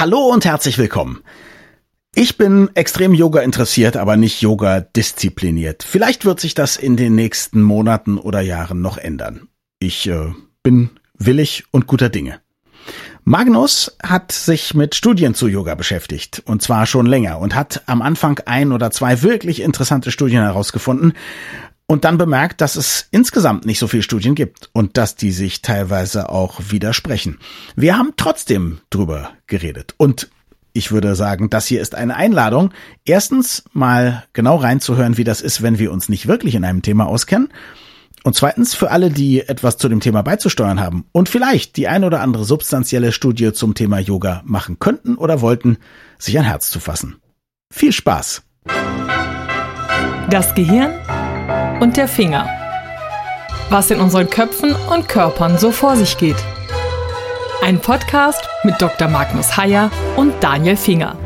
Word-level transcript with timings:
Hallo 0.00 0.30
und 0.32 0.46
herzlich 0.46 0.78
willkommen. 0.78 1.22
Ich 2.14 2.38
bin 2.38 2.70
extrem 2.72 3.12
Yoga 3.12 3.42
interessiert, 3.42 3.98
aber 3.98 4.16
nicht 4.16 4.40
Yoga 4.40 4.80
diszipliniert. 4.80 5.82
Vielleicht 5.82 6.24
wird 6.24 6.40
sich 6.40 6.54
das 6.54 6.78
in 6.78 6.96
den 6.96 7.14
nächsten 7.14 7.60
Monaten 7.60 8.16
oder 8.16 8.40
Jahren 8.40 8.80
noch 8.80 8.96
ändern. 8.96 9.48
Ich 9.78 10.08
äh, 10.08 10.32
bin 10.62 10.88
willig 11.18 11.64
und 11.70 11.86
guter 11.86 12.08
Dinge. 12.08 12.40
Magnus 13.24 13.94
hat 14.02 14.32
sich 14.32 14.72
mit 14.72 14.94
Studien 14.94 15.34
zu 15.34 15.48
Yoga 15.48 15.74
beschäftigt, 15.74 16.42
und 16.46 16.62
zwar 16.62 16.86
schon 16.86 17.04
länger, 17.04 17.38
und 17.38 17.54
hat 17.54 17.82
am 17.84 18.00
Anfang 18.00 18.40
ein 18.46 18.72
oder 18.72 18.90
zwei 18.90 19.20
wirklich 19.20 19.60
interessante 19.60 20.10
Studien 20.10 20.40
herausgefunden 20.40 21.12
und 21.90 22.04
dann 22.04 22.18
bemerkt, 22.18 22.60
dass 22.60 22.76
es 22.76 23.08
insgesamt 23.10 23.66
nicht 23.66 23.80
so 23.80 23.88
viele 23.88 24.04
Studien 24.04 24.36
gibt 24.36 24.70
und 24.72 24.96
dass 24.96 25.16
die 25.16 25.32
sich 25.32 25.60
teilweise 25.60 26.28
auch 26.28 26.60
widersprechen. 26.68 27.40
Wir 27.74 27.98
haben 27.98 28.12
trotzdem 28.16 28.78
drüber 28.90 29.32
geredet 29.48 29.94
und 29.96 30.30
ich 30.72 30.92
würde 30.92 31.16
sagen, 31.16 31.50
das 31.50 31.66
hier 31.66 31.80
ist 31.80 31.96
eine 31.96 32.14
Einladung, 32.14 32.70
erstens 33.04 33.64
mal 33.72 34.22
genau 34.34 34.54
reinzuhören, 34.54 35.16
wie 35.16 35.24
das 35.24 35.40
ist, 35.40 35.62
wenn 35.62 35.80
wir 35.80 35.90
uns 35.90 36.08
nicht 36.08 36.28
wirklich 36.28 36.54
in 36.54 36.64
einem 36.64 36.82
Thema 36.82 37.06
auskennen. 37.06 37.48
Und 38.22 38.36
zweitens 38.36 38.76
für 38.76 38.92
alle, 38.92 39.10
die 39.10 39.40
etwas 39.40 39.76
zu 39.76 39.88
dem 39.88 39.98
Thema 39.98 40.22
beizusteuern 40.22 40.78
haben 40.78 41.06
und 41.10 41.28
vielleicht 41.28 41.76
die 41.76 41.88
ein 41.88 42.04
oder 42.04 42.20
andere 42.20 42.44
substanzielle 42.44 43.10
Studie 43.10 43.52
zum 43.52 43.74
Thema 43.74 43.98
Yoga 43.98 44.42
machen 44.44 44.78
könnten 44.78 45.16
oder 45.16 45.40
wollten, 45.40 45.76
sich 46.20 46.38
ein 46.38 46.44
Herz 46.44 46.70
zu 46.70 46.78
fassen. 46.78 47.16
Viel 47.72 47.90
Spaß! 47.90 48.42
Das 50.30 50.54
Gehirn 50.54 50.99
und 51.80 51.96
der 51.96 52.08
Finger. 52.08 52.46
Was 53.70 53.90
in 53.90 54.00
unseren 54.00 54.28
Köpfen 54.28 54.74
und 54.92 55.08
Körpern 55.08 55.56
so 55.56 55.70
vor 55.72 55.96
sich 55.96 56.18
geht. 56.18 56.36
Ein 57.62 57.80
Podcast 57.80 58.42
mit 58.64 58.74
Dr. 58.80 59.08
Magnus 59.08 59.56
Heyer 59.56 59.90
und 60.16 60.34
Daniel 60.40 60.76
Finger. 60.76 61.16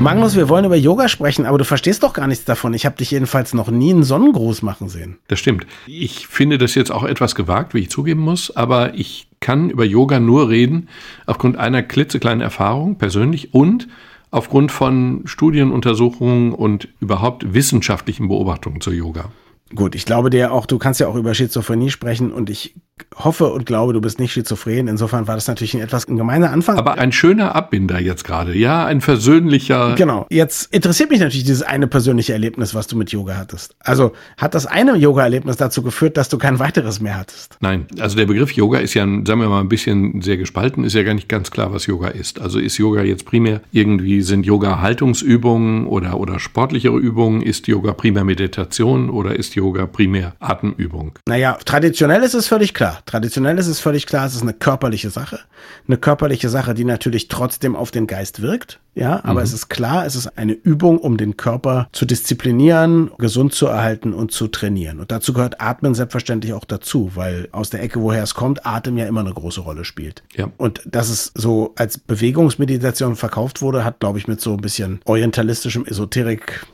Magnus, 0.00 0.36
wir 0.36 0.48
wollen 0.48 0.64
über 0.64 0.76
Yoga 0.76 1.08
sprechen, 1.08 1.46
aber 1.46 1.58
du 1.58 1.64
verstehst 1.64 2.02
doch 2.02 2.12
gar 2.12 2.26
nichts 2.26 2.44
davon. 2.44 2.74
Ich 2.74 2.86
habe 2.86 2.96
dich 2.96 3.10
jedenfalls 3.10 3.54
noch 3.54 3.70
nie 3.70 3.90
einen 3.90 4.02
Sonnengruß 4.02 4.62
machen 4.62 4.88
sehen. 4.88 5.18
Das 5.28 5.38
stimmt. 5.38 5.66
Ich 5.86 6.26
finde 6.26 6.58
das 6.58 6.74
jetzt 6.74 6.92
auch 6.92 7.04
etwas 7.04 7.34
gewagt, 7.34 7.74
wie 7.74 7.80
ich 7.80 7.90
zugeben 7.90 8.20
muss, 8.20 8.54
aber 8.54 8.94
ich 8.94 9.26
kann 9.40 9.68
über 9.68 9.84
Yoga 9.84 10.20
nur 10.20 10.48
reden 10.48 10.88
aufgrund 11.26 11.56
einer 11.56 11.82
klitzekleinen 11.82 12.40
Erfahrung 12.40 12.96
persönlich 12.96 13.52
und 13.52 13.88
aufgrund 14.36 14.70
von 14.70 15.22
Studienuntersuchungen 15.24 16.52
und 16.52 16.88
überhaupt 17.00 17.54
wissenschaftlichen 17.54 18.28
Beobachtungen 18.28 18.82
zur 18.82 18.92
Yoga. 18.92 19.30
Gut, 19.74 19.94
ich 19.94 20.04
glaube 20.04 20.30
dir 20.30 20.52
auch, 20.52 20.66
du 20.66 20.78
kannst 20.78 21.00
ja 21.00 21.08
auch 21.08 21.16
über 21.16 21.34
Schizophrenie 21.34 21.90
sprechen 21.90 22.32
und 22.32 22.50
ich 22.50 22.74
hoffe 23.14 23.52
und 23.52 23.66
glaube, 23.66 23.92
du 23.92 24.00
bist 24.00 24.18
nicht 24.18 24.32
schizophren. 24.32 24.88
Insofern 24.88 25.26
war 25.26 25.34
das 25.34 25.48
natürlich 25.48 25.74
ein 25.74 25.80
etwas 25.80 26.06
gemeiner 26.06 26.50
Anfang. 26.50 26.78
Aber 26.78 26.96
ein 26.98 27.12
schöner 27.12 27.54
Abbinder 27.54 28.00
jetzt 28.00 28.24
gerade, 28.24 28.56
ja, 28.56 28.86
ein 28.86 29.00
versöhnlicher. 29.00 29.94
Genau. 29.96 30.26
Jetzt 30.30 30.72
interessiert 30.72 31.10
mich 31.10 31.20
natürlich 31.20 31.44
dieses 31.44 31.62
eine 31.62 31.88
persönliche 31.88 32.32
Erlebnis, 32.32 32.74
was 32.74 32.86
du 32.86 32.96
mit 32.96 33.10
Yoga 33.12 33.36
hattest. 33.36 33.74
Also 33.80 34.12
hat 34.38 34.54
das 34.54 34.66
eine 34.66 34.96
Yoga-Erlebnis 34.96 35.56
dazu 35.56 35.82
geführt, 35.82 36.16
dass 36.16 36.28
du 36.28 36.38
kein 36.38 36.58
weiteres 36.58 37.00
mehr 37.00 37.18
hattest? 37.18 37.56
Nein, 37.60 37.86
also 37.98 38.16
der 38.16 38.26
Begriff 38.26 38.52
Yoga 38.52 38.78
ist 38.78 38.94
ja, 38.94 39.04
sagen 39.04 39.40
wir 39.40 39.48
mal, 39.48 39.60
ein 39.60 39.68
bisschen 39.68 40.22
sehr 40.22 40.36
gespalten, 40.36 40.84
ist 40.84 40.94
ja 40.94 41.02
gar 41.02 41.14
nicht 41.14 41.28
ganz 41.28 41.50
klar, 41.50 41.72
was 41.72 41.86
Yoga 41.86 42.08
ist. 42.08 42.40
Also 42.40 42.58
ist 42.58 42.78
Yoga 42.78 43.02
jetzt 43.02 43.26
primär 43.26 43.60
irgendwie 43.72 44.22
sind 44.22 44.46
Yoga 44.46 44.80
Haltungsübungen 44.80 45.86
oder, 45.86 46.18
oder 46.18 46.38
sportlichere 46.38 46.96
Übungen? 46.96 47.42
Ist 47.42 47.66
Yoga 47.66 47.92
primär 47.92 48.24
Meditation 48.24 49.10
oder 49.10 49.36
ist 49.36 49.55
Yoga 49.56 49.86
primär 49.86 50.34
Atemübung? 50.38 51.18
Naja, 51.26 51.58
traditionell 51.64 52.22
ist 52.22 52.34
es 52.34 52.46
völlig 52.46 52.74
klar. 52.74 53.00
Traditionell 53.06 53.58
ist 53.58 53.66
es 53.66 53.80
völlig 53.80 54.06
klar, 54.06 54.26
es 54.26 54.34
ist 54.34 54.42
eine 54.42 54.52
körperliche 54.52 55.10
Sache. 55.10 55.40
Eine 55.88 55.96
körperliche 55.96 56.48
Sache, 56.48 56.74
die 56.74 56.84
natürlich 56.84 57.28
trotzdem 57.28 57.74
auf 57.74 57.90
den 57.90 58.06
Geist 58.06 58.42
wirkt. 58.42 58.78
Ja, 58.94 59.20
aber 59.24 59.40
mhm. 59.40 59.44
es 59.44 59.52
ist 59.52 59.68
klar, 59.68 60.06
es 60.06 60.16
ist 60.16 60.38
eine 60.38 60.52
Übung, 60.54 60.98
um 60.98 61.18
den 61.18 61.36
Körper 61.36 61.88
zu 61.92 62.06
disziplinieren, 62.06 63.10
gesund 63.18 63.52
zu 63.52 63.66
erhalten 63.66 64.14
und 64.14 64.32
zu 64.32 64.48
trainieren. 64.48 65.00
Und 65.00 65.12
dazu 65.12 65.34
gehört 65.34 65.60
Atmen 65.60 65.94
selbstverständlich 65.94 66.54
auch 66.54 66.64
dazu, 66.64 67.12
weil 67.14 67.48
aus 67.52 67.68
der 67.68 67.82
Ecke, 67.82 68.00
woher 68.00 68.22
es 68.22 68.34
kommt, 68.34 68.64
Atem 68.64 68.96
ja 68.96 69.06
immer 69.06 69.20
eine 69.20 69.34
große 69.34 69.60
Rolle 69.60 69.84
spielt. 69.84 70.22
Ja. 70.34 70.50
Und 70.56 70.80
dass 70.86 71.10
es 71.10 71.32
so 71.34 71.74
als 71.76 71.98
Bewegungsmeditation 71.98 73.16
verkauft 73.16 73.60
wurde, 73.60 73.84
hat, 73.84 74.00
glaube 74.00 74.18
ich, 74.18 74.28
mit 74.28 74.40
so 74.40 74.54
ein 74.54 74.62
bisschen 74.62 75.00
orientalistischem 75.04 75.84
Esoterik 75.84 76.66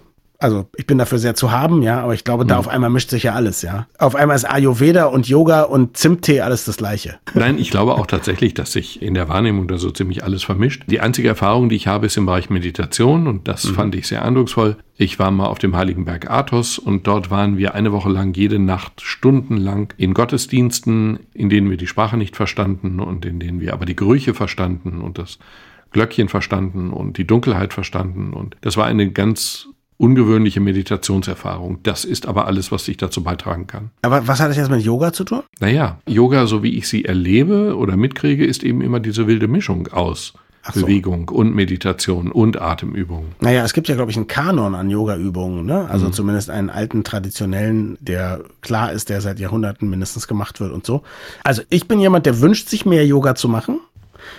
also 0.42 0.69
ich 0.76 0.86
bin 0.86 0.98
dafür 0.98 1.19
sehr 1.19 1.34
zu 1.34 1.53
haben, 1.53 1.82
ja, 1.82 2.00
aber 2.00 2.14
ich 2.14 2.25
glaube, 2.25 2.44
da 2.44 2.54
mhm. 2.54 2.60
auf 2.60 2.69
einmal 2.69 2.91
mischt 2.91 3.10
sich 3.10 3.22
ja 3.22 3.34
alles, 3.34 3.62
ja. 3.62 3.86
Auf 3.98 4.16
einmal 4.16 4.34
ist 4.36 4.44
Ayurveda 4.44 5.06
und 5.06 5.28
Yoga 5.28 5.62
und 5.62 5.97
Zimttee 5.97 6.41
alles 6.41 6.64
das 6.64 6.76
gleiche. 6.76 7.19
Nein, 7.34 7.58
ich 7.58 7.70
glaube 7.70 7.94
auch 7.94 8.06
tatsächlich, 8.06 8.53
dass 8.54 8.72
sich 8.72 9.00
in 9.00 9.14
der 9.14 9.28
Wahrnehmung 9.28 9.69
da 9.69 9.78
so 9.78 9.91
ziemlich 9.91 10.25
alles 10.25 10.42
vermischt. 10.42 10.82
Die 10.88 11.00
einzige 11.00 11.28
Erfahrung, 11.28 11.69
die 11.69 11.76
ich 11.76 11.86
habe, 11.86 12.06
ist 12.06 12.16
im 12.16 12.26
Bereich 12.26 12.50
Meditation 12.50 13.28
und 13.28 13.47
das 13.47 13.64
mhm. 13.64 13.75
fand 13.75 13.94
ich 13.94 14.08
sehr 14.08 14.25
eindrucksvoll. 14.25 14.76
Ich 14.97 15.19
war 15.19 15.30
mal 15.30 15.47
auf 15.47 15.58
dem 15.58 15.76
Heiligen 15.76 16.04
Berg 16.04 16.30
Athos 16.30 16.78
und 16.78 17.06
dort 17.06 17.30
waren 17.30 17.56
wir 17.56 17.74
eine 17.74 17.92
Woche 17.92 18.10
lang 18.10 18.34
jede 18.34 18.59
Nacht 18.59 19.00
stundenlang 19.00 19.92
in 19.97 20.12
Gottesdiensten, 20.12 21.20
in 21.34 21.50
denen 21.50 21.70
wir 21.70 21.76
die 21.76 21.86
Sprache 21.86 22.16
nicht 22.16 22.36
verstanden 22.36 23.00
und 23.00 23.24
in 23.24 23.38
denen 23.38 23.60
wir 23.60 23.72
aber 23.72 23.86
die 23.86 23.97
Gerüche 23.97 24.34
verstanden 24.34 25.00
und 25.00 25.19
das 25.19 25.38
Glöckchen 25.92 26.28
verstanden 26.28 26.91
und 26.91 27.19
die 27.19 27.26
Dunkelheit 27.26 27.72
verstanden. 27.72 28.32
Und 28.32 28.56
das 28.62 28.76
war 28.76 28.86
eine 28.86 29.10
ganz 29.10 29.69
ungewöhnliche 30.02 30.60
Meditationserfahrung. 30.60 31.78
Das 31.84 32.04
ist 32.04 32.26
aber 32.26 32.46
alles, 32.46 32.72
was 32.72 32.88
ich 32.88 32.96
dazu 32.96 33.22
beitragen 33.22 33.68
kann. 33.68 33.90
Aber 34.02 34.26
was 34.26 34.40
hat 34.40 34.50
das 34.50 34.56
jetzt 34.56 34.70
mit 34.70 34.82
Yoga 34.82 35.12
zu 35.12 35.22
tun? 35.22 35.42
Naja, 35.60 35.98
Yoga, 36.08 36.46
so 36.46 36.64
wie 36.64 36.76
ich 36.76 36.88
sie 36.88 37.04
erlebe 37.04 37.76
oder 37.76 37.96
mitkriege, 37.96 38.44
ist 38.44 38.64
eben 38.64 38.82
immer 38.82 38.98
diese 38.98 39.28
wilde 39.28 39.46
Mischung 39.46 39.86
aus 39.92 40.34
so. 40.72 40.80
Bewegung 40.80 41.28
und 41.28 41.54
Meditation 41.54 42.32
und 42.32 42.60
Atemübungen. 42.60 43.32
Naja, 43.41 43.64
es 43.64 43.74
gibt 43.74 43.88
ja, 43.88 43.94
glaube 43.94 44.10
ich, 44.10 44.16
einen 44.16 44.26
Kanon 44.26 44.74
an 44.74 44.91
Yoga-Übungen, 44.91 45.64
ne? 45.64 45.88
Also 45.88 46.06
mhm. 46.06 46.12
zumindest 46.12 46.50
einen 46.50 46.70
alten 46.70 47.04
traditionellen, 47.04 47.96
der 48.00 48.41
klar 48.60 48.92
ist, 48.92 49.08
der 49.08 49.20
seit 49.20 49.38
Jahrhunderten 49.38 49.88
mindestens 49.88 50.26
gemacht 50.26 50.60
wird 50.60 50.72
und 50.72 50.84
so. 50.84 51.02
Also 51.44 51.62
ich 51.68 51.86
bin 51.86 52.00
jemand, 52.00 52.26
der 52.26 52.41
wünscht 52.41 52.68
sich 52.68 52.84
mehr 52.86 53.06
Yoga 53.06 53.36
zu 53.36 53.48
machen. 53.48 53.80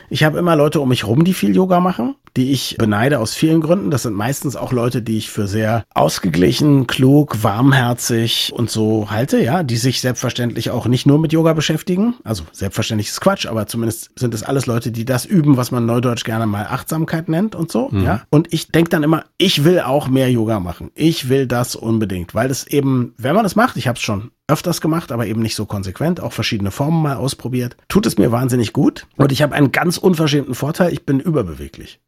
Ich 0.09 0.23
habe 0.23 0.38
immer 0.40 0.56
Leute 0.56 0.81
um 0.81 0.90
mich 0.90 1.06
rum, 1.06 1.23
die 1.23 1.34
viel 1.34 1.56
Yoga 1.56 1.79
machen, 1.79 2.16
die 2.36 2.52
ich 2.52 2.76
beneide 2.80 3.20
aus 3.20 3.34
vielen 3.34 3.62
Gründen. 3.62 3.92
Das 3.92 4.04
sind 4.04 4.16
meistens 4.16 4.56
auch 4.56 4.72
Leute, 4.72 5.02
die 5.02 5.18
ich 5.18 5.30
für 5.30 5.48
sehr 5.48 5.86
ausgeglichen, 5.94 6.88
klug, 6.88 7.44
warmherzig 7.44 8.52
und 8.56 8.70
so 8.70 9.10
halte, 9.10 9.40
ja, 9.40 9.64
die 9.64 9.78
sich 9.78 10.02
selbstverständlich 10.02 10.72
auch 10.72 10.88
nicht 10.88 11.06
nur 11.06 11.20
mit 11.20 11.34
Yoga 11.34 11.54
beschäftigen. 11.54 12.16
Also 12.24 12.44
selbstverständlich 12.52 13.10
ist 13.10 13.22
Quatsch, 13.22 13.46
aber 13.46 13.68
zumindest 13.68 14.12
sind 14.16 14.34
es 14.34 14.44
alles 14.44 14.66
Leute, 14.66 14.92
die 14.92 15.06
das 15.06 15.26
üben, 15.26 15.58
was 15.58 15.72
man 15.72 15.86
neudeutsch 15.86 16.24
gerne 16.24 16.48
mal 16.48 16.66
Achtsamkeit 16.66 17.30
nennt 17.30 17.56
und 17.56 17.72
so, 17.72 17.90
mhm. 17.92 18.04
ja. 18.04 18.22
Und 18.30 18.52
ich 18.52 18.72
denke 18.72 18.90
dann 18.90 19.04
immer, 19.04 19.26
ich 19.38 19.64
will 19.64 19.80
auch 19.80 20.08
mehr 20.08 20.32
Yoga 20.32 20.60
machen. 20.60 20.92
Ich 20.96 21.30
will 21.30 21.48
das 21.48 21.76
unbedingt, 21.76 22.34
weil 22.34 22.50
es 22.50 22.66
eben, 22.68 23.14
wenn 23.18 23.36
man 23.36 23.44
das 23.44 23.56
macht, 23.56 23.78
ich 23.78 23.88
habe 23.88 23.98
es 23.98 24.04
schon 24.04 24.32
öfters 24.48 24.82
gemacht, 24.82 25.12
aber 25.12 25.28
eben 25.28 25.42
nicht 25.42 25.56
so 25.56 25.66
konsequent, 25.66 26.20
auch 26.20 26.34
verschiedene 26.34 26.72
Formen 26.72 27.02
mal 27.02 27.16
ausprobiert. 27.16 27.78
Tut 27.88 28.06
es 28.06 28.18
mir 28.18 28.32
wahnsinnig 28.32 28.74
gut 28.74 29.08
und 29.18 29.32
ich 29.32 29.42
habe 29.42 29.56
einen 29.56 29.72
ganz 29.72 29.98
unverschämten 29.98 30.56
Vorteil, 30.56 30.92
ich 30.92 31.06
bin 31.06 31.20
überbeweglich. 31.20 32.00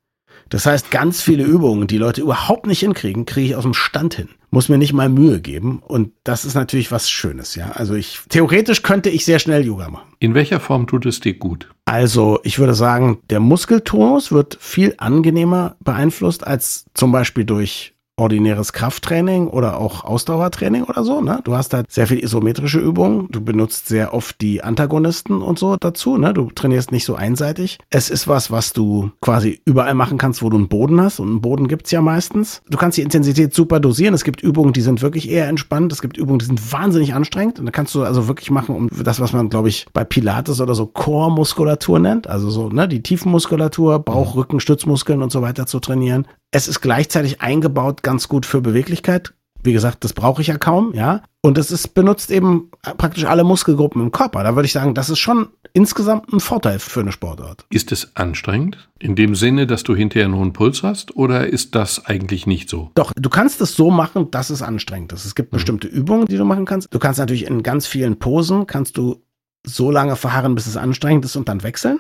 Das 0.50 0.66
heißt, 0.66 0.92
ganz 0.92 1.22
viele 1.22 1.44
Übungen, 1.44 1.88
die 1.88 1.98
Leute 1.98 2.22
überhaupt 2.22 2.68
nicht 2.68 2.80
hinkriegen, 2.80 3.26
kriege 3.26 3.48
ich 3.48 3.56
aus 3.56 3.64
dem 3.64 3.74
Stand 3.74 4.14
hin. 4.14 4.30
Muss 4.52 4.70
mir 4.70 4.78
nicht 4.78 4.94
mal 4.94 5.10
Mühe 5.10 5.42
geben. 5.42 5.80
Und 5.80 6.12
das 6.24 6.46
ist 6.46 6.54
natürlich 6.54 6.92
was 6.92 7.10
Schönes, 7.10 7.56
ja. 7.56 7.72
Also 7.72 7.96
ich, 7.96 8.20
theoretisch 8.30 8.84
könnte 8.84 9.10
ich 9.10 9.26
sehr 9.26 9.40
schnell 9.40 9.66
Yoga 9.66 9.90
machen. 9.90 10.08
In 10.20 10.34
welcher 10.34 10.60
Form 10.60 10.88
tut 10.88 11.06
es 11.06 11.20
dir 11.20 11.34
gut? 11.34 11.70
Also 11.86 12.40
ich 12.44 12.60
würde 12.60 12.74
sagen, 12.74 13.20
der 13.30 13.40
Muskeltonus 13.40 14.32
wird 14.32 14.58
viel 14.62 14.96
angenehmer 14.98 15.76
beeinflusst 15.84 16.46
als 16.46 16.86
zum 16.94 17.12
Beispiel 17.12 17.46
durch 17.46 17.95
ordinäres 18.18 18.72
Krafttraining 18.72 19.48
oder 19.48 19.78
auch 19.80 20.06
Ausdauertraining 20.06 20.84
oder 20.84 21.04
so. 21.04 21.22
Ne? 21.22 21.40
Du 21.44 21.56
hast 21.56 21.74
halt 21.74 21.92
sehr 21.92 22.08
viel 22.08 22.24
isometrische 22.24 22.80
Übungen. 22.80 23.28
Du 23.30 23.42
benutzt 23.42 23.88
sehr 23.88 24.14
oft 24.14 24.40
die 24.42 24.64
Antagonisten 24.64 25.42
und 25.42 25.60
so 25.60 25.76
dazu. 25.76 26.18
Ne? 26.18 26.34
Du 26.34 26.50
trainierst 26.50 26.92
nicht 26.92 27.06
so 27.06 27.16
einseitig. 27.16 27.78
Es 27.90 28.10
ist 28.10 28.28
was, 28.28 28.52
was 28.52 28.72
du 28.72 29.12
quasi 29.22 29.62
überall 29.66 29.96
machen 29.96 30.18
kannst, 30.18 30.42
wo 30.42 30.50
du 30.50 30.58
einen 30.58 30.70
Boden 30.70 31.02
hast. 31.02 31.20
Und 31.20 31.30
einen 31.30 31.42
Boden 31.42 31.68
gibt's 31.68 31.92
ja 31.92 32.02
meistens. 32.02 32.62
Du 32.70 32.78
kannst 32.78 32.98
die 32.98 33.02
Intensität 33.02 33.54
super 33.54 33.80
dosieren. 33.80 34.14
Es 34.14 34.24
gibt 34.24 34.42
Übungen, 34.42 34.72
die 34.72 34.82
sind 34.82 35.02
wirklich 35.02 35.30
eher 35.30 35.48
entspannt. 35.50 35.92
Es 35.92 36.02
gibt 36.02 36.16
Übungen, 36.16 36.40
die 36.40 36.46
sind 36.46 36.72
wahnsinnig 36.72 37.14
anstrengend. 37.14 37.60
Und 37.60 37.66
da 37.66 37.72
kannst 37.72 37.94
du 37.96 38.04
also 38.04 38.30
wirklich 38.30 38.50
machen, 38.50 38.76
um 38.76 38.90
das, 39.04 39.20
was 39.20 39.34
man, 39.34 39.50
glaube 39.50 39.68
ich, 39.68 39.88
bei 39.92 40.06
Pilates 40.06 40.62
oder 40.62 40.74
so 40.74 40.86
Core-Muskulatur 40.86 42.00
nennt. 42.00 42.28
Also 42.28 42.50
so, 42.50 42.70
ne, 42.70 42.88
die 42.88 43.04
Tiefenmuskulatur, 43.04 44.00
Bauch, 44.00 44.36
Rücken, 44.36 44.62
Stützmuskeln 44.62 45.22
und 45.22 45.34
so 45.34 45.42
weiter 45.42 45.66
zu 45.66 45.80
trainieren. 45.80 46.28
Es 46.56 46.70
ist 46.70 46.80
gleichzeitig 46.80 47.42
eingebaut 47.42 48.02
ganz 48.02 48.30
gut 48.30 48.46
für 48.46 48.62
Beweglichkeit. 48.62 49.34
Wie 49.62 49.74
gesagt, 49.74 50.06
das 50.06 50.14
brauche 50.14 50.42
ich 50.42 50.48
ja 50.48 50.58
kaum, 50.58 50.94
ja. 50.94 51.22
Und 51.42 51.58
es 51.58 51.70
ist 51.70 51.94
benutzt 51.94 52.32
eben 52.32 52.72
praktisch 52.98 53.26
alle 53.26 53.44
Muskelgruppen 53.44 54.02
im 54.02 54.12
Körper. 54.12 54.42
Da 54.42 54.56
würde 54.56 54.66
ich 54.66 54.72
sagen, 54.72 54.94
das 54.94 55.10
ist 55.10 55.20
schon 55.20 55.50
insgesamt 55.74 56.32
ein 56.32 56.40
Vorteil 56.40 56.80
für 56.80 57.02
eine 57.02 57.12
Sportart. 57.12 57.66
Ist 57.72 57.92
es 57.92 58.16
anstrengend? 58.16 58.88
In 59.00 59.18
dem 59.18 59.36
Sinne, 59.36 59.68
dass 59.68 59.84
du 59.84 59.98
hinterher 59.98 60.28
einen 60.28 60.36
hohen 60.36 60.54
Puls 60.54 60.82
hast? 60.82 61.18
Oder 61.18 61.46
ist 61.46 61.76
das 61.76 62.06
eigentlich 62.06 62.48
nicht 62.48 62.70
so? 62.70 62.90
Doch, 62.96 63.12
du 63.14 63.30
kannst 63.30 63.60
es 63.60 63.76
so 63.76 63.92
machen, 63.92 64.32
dass 64.32 64.50
es 64.50 64.62
anstrengend 64.62 65.12
ist. 65.12 65.26
Es 65.26 65.36
gibt 65.36 65.52
mhm. 65.52 65.58
bestimmte 65.58 65.90
Übungen, 65.90 66.26
die 66.26 66.38
du 66.38 66.46
machen 66.46 66.64
kannst. 66.64 66.88
Du 66.94 67.00
kannst 67.00 67.20
natürlich 67.20 67.48
in 67.48 67.64
ganz 67.64 67.86
vielen 67.86 68.18
Posen, 68.18 68.66
kannst 68.66 68.96
du 68.96 69.22
so 69.66 69.92
lange 69.92 70.16
verharren, 70.16 70.56
bis 70.56 70.68
es 70.68 70.78
anstrengend 70.78 71.26
ist 71.26 71.36
und 71.36 71.50
dann 71.50 71.64
wechseln. 71.64 72.00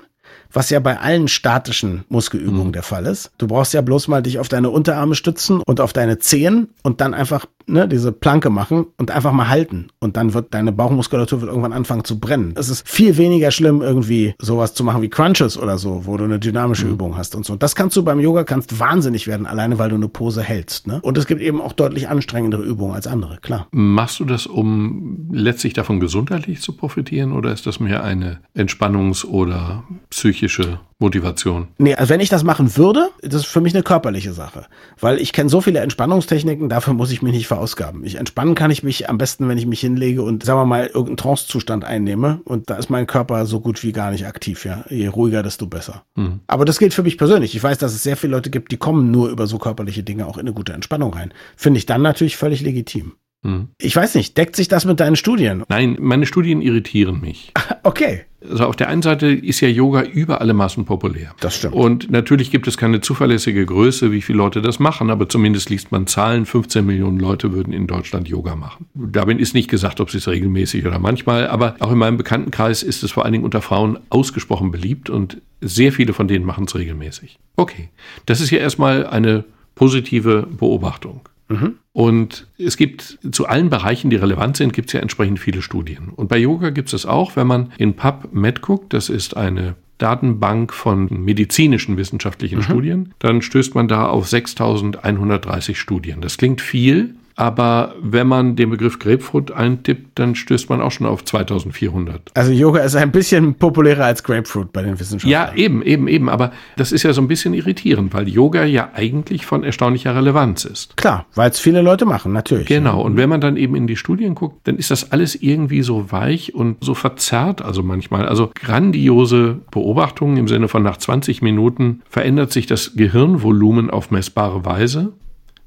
Was 0.52 0.70
ja 0.70 0.80
bei 0.80 1.00
allen 1.00 1.28
statischen 1.28 2.06
Muskelübungen 2.10 2.68
mhm. 2.68 2.74
der 2.74 2.84
Fall 2.84 3.06
ist. 3.06 3.32
Du 3.38 3.48
brauchst 3.48 3.74
ja 3.74 3.82
bloß 3.82 4.08
mal 4.08 4.22
dich 4.22 4.40
auf 4.40 4.48
deine 4.48 4.70
Unterarme 4.70 5.16
stützen 5.16 5.62
und 5.66 5.80
auf 5.80 5.94
deine 5.94 6.20
Zehen 6.20 6.70
und 6.84 7.02
dann 7.02 7.14
einfach 7.14 7.46
ne, 7.68 7.88
diese 7.88 8.12
Planke 8.12 8.50
machen 8.50 8.88
und 8.98 9.12
einfach 9.12 9.32
mal 9.32 9.50
halten. 9.50 9.88
Und 10.00 10.18
dann 10.18 10.34
wird 10.34 10.54
deine 10.54 10.72
Bauchmuskulatur 10.72 11.42
wird 11.42 11.50
irgendwann 11.50 11.74
anfangen 11.74 12.04
zu 12.04 12.20
brennen. 12.20 12.54
Es 12.58 12.70
ist 12.70 12.88
viel 12.88 13.18
weniger 13.18 13.52
schlimm, 13.52 13.82
irgendwie 13.82 14.36
sowas 14.40 14.74
zu 14.74 14.84
machen 14.84 15.02
wie 15.02 15.10
Crunches 15.10 15.58
oder 15.58 15.78
so, 15.78 16.06
wo 16.06 16.18
du 16.18 16.24
eine 16.24 16.40
dynamische 16.40 16.86
mhm. 16.86 16.94
Übung 16.94 17.18
hast 17.18 17.36
und 17.36 17.46
so. 17.46 17.56
Das 17.56 17.76
kannst 17.76 17.96
du 17.96 18.04
beim 18.04 18.20
Yoga, 18.20 18.44
kannst 18.44 18.80
wahnsinnig 18.80 19.28
werden, 19.28 19.46
alleine 19.46 19.80
weil 19.80 19.90
du 19.90 19.96
eine 19.96 20.08
Pose 20.08 20.42
hältst. 20.42 20.88
Ne? 20.88 21.00
Und 21.02 21.18
es 21.18 21.28
gibt 21.28 21.42
eben 21.42 21.62
auch 21.62 21.74
deutlich 21.74 22.10
anstrengendere 22.10 22.64
Übungen 22.64 22.94
als 22.94 23.08
andere, 23.08 23.38
klar. 23.42 23.68
Machst 23.72 24.20
du 24.20 24.26
das, 24.26 24.46
um 24.48 25.30
letztlich 25.32 25.74
davon 25.74 26.00
gesundheitlich 26.00 26.62
zu 26.62 26.74
profitieren 26.74 27.32
oder 27.32 27.52
ist 27.52 27.66
das 27.66 27.80
mehr 27.80 28.04
eine 28.04 28.40
Entspannungs- 28.56 29.26
oder 29.26 29.84
psychische 30.10 30.80
Motivation? 31.00 31.68
Nee, 31.78 31.96
also 31.96 32.10
wenn 32.10 32.22
ich 32.22 32.30
das 32.30 32.44
machen 32.44 32.78
würde, 32.78 33.10
das 33.22 33.42
ist 33.42 33.48
für 33.48 33.60
mich 33.60 33.74
eine 33.74 33.84
körperliche 33.84 34.32
Sache. 34.32 34.66
Weil 35.00 35.20
ich 35.20 35.34
kenne 35.34 35.50
so 35.50 35.60
viele 35.60 35.80
Entspannungstechniken, 35.80 36.70
dafür 36.70 36.94
muss 36.94 37.12
ich 37.12 37.22
mich 37.22 37.34
nicht 37.34 37.48
verausgaben. 37.48 38.06
Ich 38.06 38.16
entspannen 38.16 38.56
kann 38.56 38.72
ich 38.72 38.82
mich 38.82 39.10
am 39.10 39.18
besten, 39.18 39.50
wenn 39.50 39.58
ich 39.58 39.66
mich 39.66 39.82
hinlege 39.82 40.22
und, 40.22 40.44
sagen 40.44 40.60
wir 40.60 40.66
mal, 40.66 40.86
irgendeinen 40.86 41.18
Trancezustand 41.18 41.84
einnehme. 41.84 42.40
Und 42.46 42.70
da 42.70 42.76
ist 42.76 42.90
mein 42.90 43.08
Körper 43.08 43.46
so 43.46 43.60
gut 43.60 43.84
wie 43.84 43.92
gar 43.92 44.12
nicht 44.12 44.26
aktiv, 44.26 44.64
ja. 44.64 44.86
Je 44.90 45.08
ruhiger, 45.08 45.44
desto 45.44 45.68
besser. 45.68 46.04
Mhm. 46.16 46.40
Aber 46.48 46.64
das 46.64 46.80
gilt 46.80 46.94
für 46.94 47.04
mich 47.04 47.18
persönlich. 47.18 47.56
Ich 47.56 47.64
weiß, 47.64 47.78
dass 47.78 47.94
es 47.94 48.04
sehr 48.04 48.16
viele 48.16 48.32
Leute 48.32 48.50
gibt, 48.50 48.72
die 48.72 48.78
kommen 48.78 49.12
nur 49.12 49.30
über 49.30 49.48
so 49.48 49.58
körperliche 49.58 50.04
Dinge 50.04 50.28
auch 50.28 50.38
in 50.38 50.42
eine 50.42 50.54
gute 50.54 50.74
Entspannung 50.74 51.14
rein. 51.14 51.34
Finde 51.58 51.78
ich 51.78 51.86
dann 51.86 52.02
natürlich 52.02 52.38
völlig 52.38 52.62
legitim. 52.62 53.14
Hm. 53.44 53.68
Ich 53.78 53.96
weiß 53.96 54.16
nicht, 54.16 54.38
deckt 54.38 54.56
sich 54.56 54.70
das 54.70 54.86
mit 54.86 55.00
deinen 55.00 55.16
Studien? 55.16 55.64
Nein, 55.70 55.98
meine 56.00 56.26
Studien 56.26 56.62
irritieren 56.62 57.22
mich. 57.22 57.54
Okay. 57.84 58.26
Also 58.50 58.66
auf 58.66 58.76
der 58.76 58.90
einen 58.90 59.02
Seite 59.02 59.28
ist 59.28 59.62
ja 59.62 59.68
Yoga 59.68 60.04
über 60.04 60.42
alle 60.42 60.54
Maßen 60.54 60.86
populär. 60.86 61.34
Das 61.40 61.56
stimmt. 61.56 61.74
Und 61.74 62.12
natürlich 62.12 62.52
gibt 62.52 62.68
es 62.68 62.78
keine 62.78 63.02
zuverlässige 63.02 63.66
Größe, 63.66 64.12
wie 64.12 64.22
viele 64.22 64.38
Leute 64.38 64.62
das 64.62 64.80
machen, 64.80 65.10
aber 65.10 65.30
zumindest 65.30 65.70
liest 65.70 65.92
man 65.92 66.08
Zahlen, 66.08 66.46
15 66.46 66.86
Millionen 66.86 67.20
Leute 67.20 67.54
würden 67.54 67.74
in 67.74 67.88
Deutschland 67.88 68.28
Yoga 68.28 68.56
machen. 68.56 68.86
Damit 68.94 69.40
ist 69.40 69.54
nicht 69.54 69.70
gesagt, 69.70 70.00
ob 70.00 70.12
sie 70.12 70.18
es 70.18 70.28
regelmäßig 70.28 70.86
oder 70.86 71.00
manchmal, 71.00 71.48
aber 71.48 71.76
auch 71.80 71.92
in 71.92 71.98
meinem 71.98 72.18
Bekanntenkreis 72.18 72.84
ist 72.84 73.04
es 73.04 73.12
vor 73.12 73.24
allen 73.24 73.34
Dingen 73.34 73.46
unter 73.46 73.62
Frauen 73.62 74.00
ausgesprochen 74.10 74.72
beliebt 74.72 75.10
und 75.10 75.42
sehr 75.62 75.92
viele 75.92 76.14
von 76.14 76.28
denen 76.28 76.46
machen 76.46 76.66
es 76.66 76.76
regelmäßig. 76.76 77.38
Okay, 77.56 77.90
das 78.26 78.42
ist 78.42 78.52
ja 78.52 78.60
erstmal 78.60 79.08
eine 79.08 79.46
positive 79.76 80.48
Beobachtung. 80.50 81.22
Mhm. 81.48 81.76
Und 81.94 82.48
es 82.58 82.78
gibt 82.78 83.20
zu 83.32 83.48
allen 83.48 83.70
Bereichen, 83.70 84.10
die 84.10 84.16
relevant 84.16 84.58
sind, 84.58 84.74
gibt 84.74 84.90
es 84.90 84.94
ja 84.94 85.00
entsprechend 85.00 85.40
viele 85.40 85.62
Studien. 85.62 86.10
Und 86.16 86.28
bei 86.28 86.38
Yoga 86.38 86.72
gibt 86.72 86.88
es 86.88 86.92
das 86.92 87.06
auch, 87.06 87.36
wenn 87.36 87.48
man 87.48 87.72
in 87.78 87.94
PubMed 87.94 88.62
guckt, 88.62 88.94
das 88.94 89.10
ist 89.10 89.38
eine 89.38 89.76
Datenbank 89.98 90.74
von 90.74 91.08
medizinischen 91.24 91.98
wissenschaftlichen 91.98 92.58
mhm. 92.58 92.64
Studien, 92.64 93.14
dann 93.20 93.42
stößt 93.42 93.76
man 93.76 93.88
da 93.88 94.08
auf 94.08 94.28
6130 94.28 95.80
Studien. 95.80 96.20
Das 96.22 96.38
klingt 96.38 96.60
viel, 96.62 97.16
aber 97.36 97.96
wenn 98.02 98.28
man 98.28 98.56
den 98.56 98.70
Begriff 98.70 98.98
Grapefruit 99.00 99.52
eintippt, 99.52 100.18
dann 100.18 100.36
stößt 100.36 100.70
man 100.70 100.82
auch 100.82 100.92
schon 100.92 101.06
auf 101.06 101.26
2400. 101.26 102.32
Also 102.34 102.52
Yoga 102.52 102.80
ist 102.80 102.96
ein 102.96 103.12
bisschen 103.12 103.56
populärer 103.56 104.06
als 104.06 104.24
Grapefruit 104.24 104.72
bei 104.72 104.82
den 104.82 105.00
Wissenschaftlern. 105.00 105.50
Ja, 105.50 105.54
eben, 105.56 105.82
eben, 105.84 106.08
eben. 106.08 106.30
Aber 106.30 106.52
das 106.78 106.92
ist 106.92 107.04
ja 107.04 107.12
so 107.12 107.22
ein 107.22 107.28
bisschen 107.28 107.54
irritierend, 107.54 108.14
weil 108.14 108.30
Yoga 108.30 108.64
ja 108.64 108.92
eigentlich 108.94 109.46
von 109.46 109.64
erstaunlicher 109.64 110.16
Relevanz 110.16 110.64
ist. 110.64 110.96
Klar, 110.96 111.26
weil 111.36 111.50
es 111.50 111.60
viele 111.60 111.82
Leute 111.82 112.06
machen, 112.06 112.32
natürlich. 112.32 112.68
Genau. 112.68 113.02
Und 113.02 113.18
wenn 113.18 113.28
man 113.30 113.42
dann 113.42 113.58
eben 113.58 113.76
in 113.76 113.88
die 113.88 113.98
Studien 113.98 114.34
guckt, 114.34 114.66
dann 114.68 114.78
ist 114.78 114.92
das 114.92 115.12
alles 115.12 115.36
irgendwie 115.36 115.82
so 115.82 116.12
weich 116.12 116.56
und 116.56 116.78
so 116.82 116.94
verzerrt, 116.94 117.62
also 117.62 117.84
manchmal. 117.84 118.28
Also 118.28 118.52
grandiose 118.56 119.60
Beobachtungen 119.72 120.38
im 120.38 120.48
Sinne 120.48 120.70
von 120.70 120.84
nach 120.84 120.98
20 120.98 121.42
Minuten 121.42 122.02
verändert 122.10 122.54
sich 122.54 122.66
das 122.66 122.94
Gehirnvolumen 122.96 123.90
auf 123.90 124.10
messbare 124.10 124.64
Weise 124.64 125.12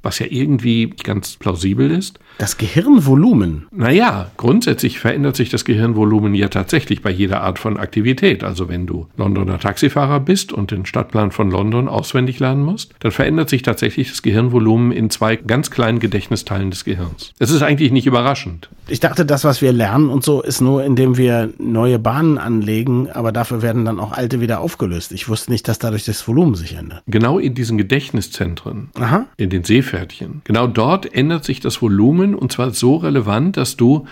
was 0.02 0.18
ja 0.18 0.26
irgendwie 0.28 0.90
ganz 1.02 1.36
plausibel 1.36 1.90
ist. 1.90 2.18
Das 2.38 2.56
Gehirnvolumen? 2.56 3.66
Naja, 3.72 4.30
grundsätzlich 4.36 5.00
verändert 5.00 5.34
sich 5.34 5.50
das 5.50 5.64
Gehirnvolumen 5.64 6.34
ja 6.34 6.48
tatsächlich 6.48 7.02
bei 7.02 7.10
jeder 7.10 7.42
Art 7.42 7.58
von 7.58 7.76
Aktivität. 7.76 8.44
Also 8.44 8.68
wenn 8.68 8.86
du 8.86 9.08
Londoner 9.16 9.58
Taxifahrer 9.58 10.20
bist 10.20 10.52
und 10.52 10.70
den 10.70 10.86
Stadtplan 10.86 11.32
von 11.32 11.50
London 11.50 11.88
auswendig 11.88 12.38
lernen 12.38 12.62
musst, 12.62 12.94
dann 13.00 13.10
verändert 13.10 13.48
sich 13.48 13.62
tatsächlich 13.62 14.10
das 14.10 14.22
Gehirnvolumen 14.22 14.92
in 14.92 15.10
zwei 15.10 15.36
ganz 15.36 15.70
kleinen 15.70 15.98
Gedächtnisteilen 15.98 16.70
des 16.70 16.84
Gehirns. 16.84 17.32
Es 17.38 17.50
ist 17.50 17.62
eigentlich 17.62 17.90
nicht 17.90 18.06
überraschend. 18.06 18.68
Ich 18.90 19.00
dachte, 19.00 19.26
das, 19.26 19.44
was 19.44 19.61
wir 19.61 19.73
lernen 19.73 20.08
und 20.08 20.25
so, 20.25 20.40
ist 20.40 20.61
nur, 20.61 20.82
indem 20.82 21.19
wir 21.19 21.52
neue 21.58 21.99
Bahnen 21.99 22.38
anlegen, 22.38 23.11
aber 23.11 23.32
dafür 23.32 23.61
werden 23.61 23.85
dann 23.85 24.00
auch 24.00 24.12
alte 24.12 24.40
wieder 24.40 24.61
aufgelöst. 24.61 25.12
Ich 25.12 25.29
wusste 25.29 25.50
nicht, 25.50 25.69
dass 25.69 25.79
dadurch 25.79 26.05
das 26.05 26.26
Volumen 26.26 26.55
sich 26.55 26.75
ändert. 26.75 27.02
Genau 27.06 27.38
in 27.38 27.55
diesen 27.55 27.76
Gedächtniszentren, 27.76 28.88
Aha. 28.99 29.26
in 29.37 29.50
den 29.50 29.64
Seepferdchen, 29.64 30.40
genau 30.44 30.67
dort 30.67 31.12
ändert 31.14 31.44
sich 31.44 31.61
das 31.61 31.82
Volumen 31.82 32.35
und 32.35 32.50
zwar 32.50 32.70
so 32.70 32.96
relevant, 32.96 33.58
dass 33.58 33.76
du 33.76 34.06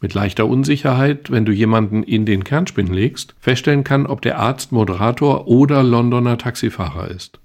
mit 0.00 0.14
leichter 0.14 0.46
Unsicherheit, 0.46 1.30
wenn 1.30 1.44
du 1.44 1.52
jemanden 1.52 2.02
in 2.02 2.24
den 2.24 2.44
Kernspin 2.44 2.86
legst, 2.86 3.34
feststellen 3.40 3.84
kann, 3.84 4.06
ob 4.06 4.22
der 4.22 4.38
Arzt 4.38 4.72
Moderator 4.72 5.46
oder 5.46 5.82
Londoner 5.82 6.38
Taxifahrer 6.38 7.08
ist. 7.08 7.38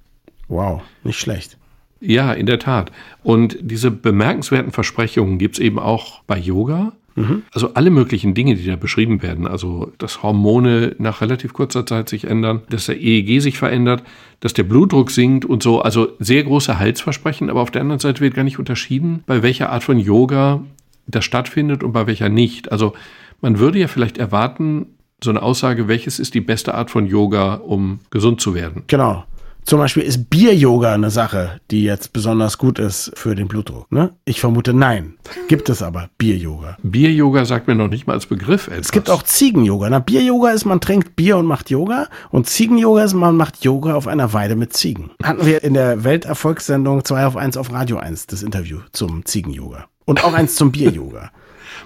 Wow, 0.48 0.82
nicht 1.04 1.20
schlecht. 1.20 1.58
Ja, 2.00 2.34
in 2.34 2.46
der 2.46 2.60
Tat. 2.60 2.92
Und 3.24 3.58
diese 3.62 3.92
bemerkenswerten 3.92 4.72
Versprechungen 4.72 5.38
gibt 5.38 5.56
es 5.56 5.60
eben 5.60 5.80
auch 5.80 6.22
bei 6.28 6.38
Yoga. 6.38 6.94
Mhm. 7.16 7.44
Also 7.54 7.74
alle 7.74 7.90
möglichen 7.90 8.34
Dinge, 8.34 8.56
die 8.56 8.66
da 8.66 8.76
beschrieben 8.76 9.22
werden. 9.22 9.48
Also, 9.48 9.92
dass 9.98 10.22
Hormone 10.22 10.96
nach 11.00 11.22
relativ 11.22 11.54
kurzer 11.54 11.86
Zeit 11.86 12.10
sich 12.10 12.26
ändern, 12.26 12.62
dass 12.70 12.88
der 12.88 13.02
EEG 13.02 13.42
sich 13.42 13.58
verändert, 13.58 14.04
dass 14.42 14.54
der 14.54 14.64
Blutdruck 14.64 15.12
sinkt 15.12 15.46
und 15.46 15.64
so. 15.64 15.82
Also 15.82 16.10
sehr 16.20 16.44
große 16.44 16.78
Heilsversprechen. 16.78 17.50
Aber 17.50 17.62
auf 17.62 17.72
der 17.72 17.82
anderen 17.82 18.00
Seite 18.00 18.22
wird 18.22 18.34
gar 18.34 18.44
nicht 18.44 18.60
unterschieden, 18.60 19.24
bei 19.26 19.42
welcher 19.42 19.70
Art 19.70 19.84
von 19.84 19.98
Yoga 19.98 20.62
das 21.08 21.24
stattfindet 21.24 21.84
und 21.84 21.94
bei 21.94 22.08
welcher 22.08 22.30
nicht. 22.30 22.72
Also 22.72 22.94
man 23.42 23.60
würde 23.60 23.80
ja 23.80 23.88
vielleicht 23.88 24.18
erwarten, 24.18 24.88
so 25.24 25.30
eine 25.30 25.42
Aussage, 25.42 25.88
welches 25.88 26.20
ist 26.20 26.34
die 26.34 26.42
beste 26.42 26.74
Art 26.76 26.92
von 26.92 27.06
Yoga, 27.06 27.56
um 27.56 28.00
gesund 28.12 28.42
zu 28.42 28.54
werden. 28.54 28.84
Genau. 28.88 29.24
Zum 29.66 29.80
Beispiel 29.80 30.04
ist 30.04 30.30
Bier-Yoga 30.30 30.94
eine 30.94 31.10
Sache, 31.10 31.60
die 31.72 31.84
jetzt 31.84 32.14
besonders 32.14 32.60
gut 32.60 32.78
ist 32.78 33.12
für 33.16 33.34
den 33.34 33.48
Blutdruck. 33.48 33.92
Ne? 33.92 34.14
Ich 34.24 34.40
vermute 34.40 34.76
nein. 34.76 35.16
Gibt 35.48 35.70
es 35.70 35.82
aber 35.82 36.10
Bier-Yoga. 36.20 36.78
Bier-Yoga 36.84 37.46
sagt 37.46 37.68
mir 37.68 37.74
noch 37.74 37.88
nicht 37.88 38.06
mal 38.06 38.14
als 38.14 38.28
Begriff 38.28 38.68
etwas. 38.68 38.86
Es 38.86 38.92
gibt 38.92 39.10
auch 39.10 39.24
Ziegen-Yoga. 39.24 39.98
Bier-Yoga 39.98 40.52
ist, 40.52 40.66
man 40.66 40.82
trinkt 40.82 41.16
Bier 41.16 41.38
und 41.38 41.48
macht 41.48 41.72
Yoga. 41.72 42.10
Und 42.30 42.48
Ziegen-Yoga 42.48 43.06
ist, 43.06 43.16
man 43.16 43.38
macht 43.38 43.64
Yoga 43.64 43.96
auf 43.96 44.06
einer 44.06 44.34
Weide 44.34 44.56
mit 44.56 44.74
Ziegen. 44.74 45.10
Hatten 45.24 45.48
wir 45.48 45.64
in 45.64 45.74
der 45.74 46.04
Welterfolgssendung 46.04 47.04
2 47.04 47.26
auf 47.26 47.36
1 47.36 47.58
auf 47.58 47.74
Radio 47.74 47.98
1 47.98 48.28
das 48.28 48.44
Interview 48.44 48.82
zum 48.92 49.26
Ziegen-Yoga. 49.26 49.88
Und 50.06 50.24
auch 50.24 50.34
eins 50.34 50.56
zum 50.56 50.72
Bier-Yoga. 50.72 51.32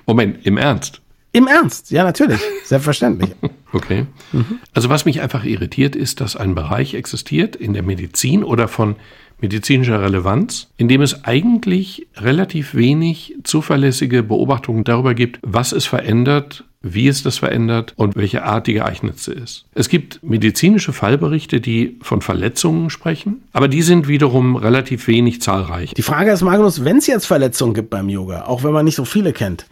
Moment, 0.05 0.45
im 0.45 0.57
Ernst? 0.57 1.01
Im 1.39 1.47
Ernst, 1.47 1.89
ja, 1.89 2.03
natürlich. 2.03 2.41
Selbstverständlich. 2.65 3.31
Okay. 3.71 4.07
Mhm. 4.31 4.57
Also 4.73 4.89
was 4.89 5.05
mich 5.05 5.21
einfach 5.21 5.45
irritiert, 5.45 5.95
ist, 5.95 6.21
dass 6.21 6.35
ein 6.35 6.55
Bereich 6.55 6.95
existiert 6.95 7.55
in 7.55 7.73
der 7.73 7.83
Medizin 7.83 8.43
oder 8.43 8.67
von 8.67 8.95
medizinischer 9.41 10.01
Relevanz, 10.01 10.71
in 10.77 10.87
dem 10.87 11.03
es 11.03 11.23
eigentlich 11.23 12.07
relativ 12.15 12.73
wenig 12.73 13.35
zuverlässige 13.43 14.23
Beobachtungen 14.23 14.85
darüber 14.85 15.13
gibt, 15.13 15.37
was 15.43 15.71
es 15.71 15.85
verändert, 15.85 16.63
wie 16.81 17.07
es 17.07 17.21
das 17.21 17.37
verändert 17.37 17.93
und 17.95 18.15
welche 18.15 18.43
Art 18.43 18.65
die 18.65 18.73
geeignetste 18.73 19.33
ist. 19.33 19.65
Es 19.75 19.87
gibt 19.87 20.23
medizinische 20.23 20.91
Fallberichte, 20.91 21.61
die 21.61 21.99
von 22.01 22.21
Verletzungen 22.21 22.89
sprechen, 22.89 23.43
aber 23.53 23.67
die 23.67 23.83
sind 23.83 24.07
wiederum 24.07 24.55
relativ 24.55 25.07
wenig 25.07 25.43
zahlreich. 25.43 25.93
Die 25.93 26.01
Frage 26.01 26.31
ist, 26.31 26.41
Magnus, 26.41 26.83
wenn 26.83 26.97
es 26.97 27.05
jetzt 27.05 27.27
Verletzungen 27.27 27.75
gibt 27.75 27.91
beim 27.91 28.09
Yoga, 28.09 28.45
auch 28.45 28.63
wenn 28.63 28.73
man 28.73 28.85
nicht 28.85 28.95
so 28.95 29.05
viele 29.05 29.31
kennt, 29.31 29.67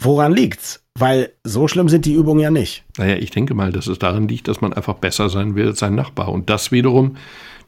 woran 0.00 0.32
liegt's? 0.32 0.82
Weil 0.98 1.32
so 1.44 1.68
schlimm 1.68 1.88
sind 1.88 2.04
die 2.04 2.14
Übungen 2.14 2.40
ja 2.40 2.50
nicht. 2.50 2.84
Naja, 2.98 3.16
ich 3.16 3.30
denke 3.30 3.54
mal, 3.54 3.72
dass 3.72 3.86
es 3.86 3.98
darin 3.98 4.28
liegt, 4.28 4.48
dass 4.48 4.60
man 4.60 4.72
einfach 4.72 4.94
besser 4.94 5.28
sein 5.28 5.54
will 5.54 5.68
als 5.68 5.78
sein 5.78 5.94
Nachbar. 5.94 6.28
Und 6.28 6.50
das 6.50 6.72
wiederum 6.72 7.16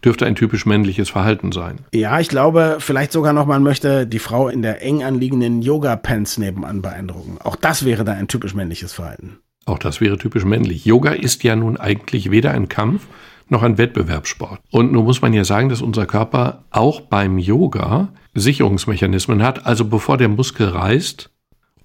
dürfte 0.05 0.27
ein 0.27 0.35
typisch 0.35 0.67
männliches 0.67 1.11
Verhalten 1.11 1.53
sein. 1.53 1.79
Ja, 1.95 2.19
ich 2.19 2.29
glaube, 2.29 2.79
vielleicht 2.81 3.13
sogar 3.13 3.33
noch, 3.33 3.47
man 3.47 3.63
möchte 3.63 4.07
die 4.07 4.19
Frau 4.19 4.49
in 4.49 4.63
der 4.63 4.83
eng 4.83 5.05
anliegenden 5.05 5.63
Yoga-Pants 5.63 6.39
nebenan 6.39 6.83
beeindrucken. 6.83 7.39
Auch 7.43 7.57
das 7.57 7.85
wäre 7.85 8.05
dann 8.05 8.19
ein 8.19 8.29
typisch 8.29 8.55
männliches 8.55 8.93
Verhalten. 8.93 9.39
Auch 9.65 9.79
das 9.79 10.01
wäre 10.01 10.19
typisch 10.19 10.45
männlich. 10.45 10.85
Yoga 10.85 11.13
ist 11.13 11.45
ja 11.45 11.55
nun 11.55 11.77
eigentlich 11.77 12.31
weder 12.31 12.51
ein 12.51 12.69
Kampf 12.69 13.07
noch 13.49 13.63
ein 13.63 13.79
Wettbewerbssport. 13.79 14.61
Und 14.71 14.93
nun 14.93 15.05
muss 15.05 15.23
man 15.23 15.33
ja 15.33 15.45
sagen, 15.45 15.69
dass 15.69 15.83
unser 15.83 16.07
Körper 16.07 16.65
auch 16.71 17.03
beim 17.03 17.39
Yoga 17.39 18.09
Sicherungsmechanismen 18.35 19.43
hat. 19.43 19.67
Also 19.67 19.85
bevor 19.85 20.17
der 20.17 20.29
Muskel 20.29 20.69
reißt, 20.69 21.31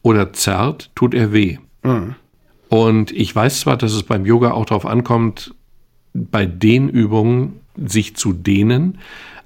oder 0.07 0.31
zerrt, 0.31 0.89
tut 0.95 1.13
er 1.13 1.33
weh. 1.33 1.57
Mhm. 1.83 2.15
Und 2.69 3.11
ich 3.11 3.35
weiß 3.35 3.59
zwar, 3.59 3.75
dass 3.75 3.93
es 3.93 4.03
beim 4.03 4.25
Yoga 4.25 4.51
auch 4.51 4.65
darauf 4.65 4.85
ankommt, 4.85 5.53
bei 6.13 6.45
den 6.45 6.87
Übungen 6.87 7.59
sich 7.75 8.15
zu 8.15 8.31
dehnen, 8.31 8.99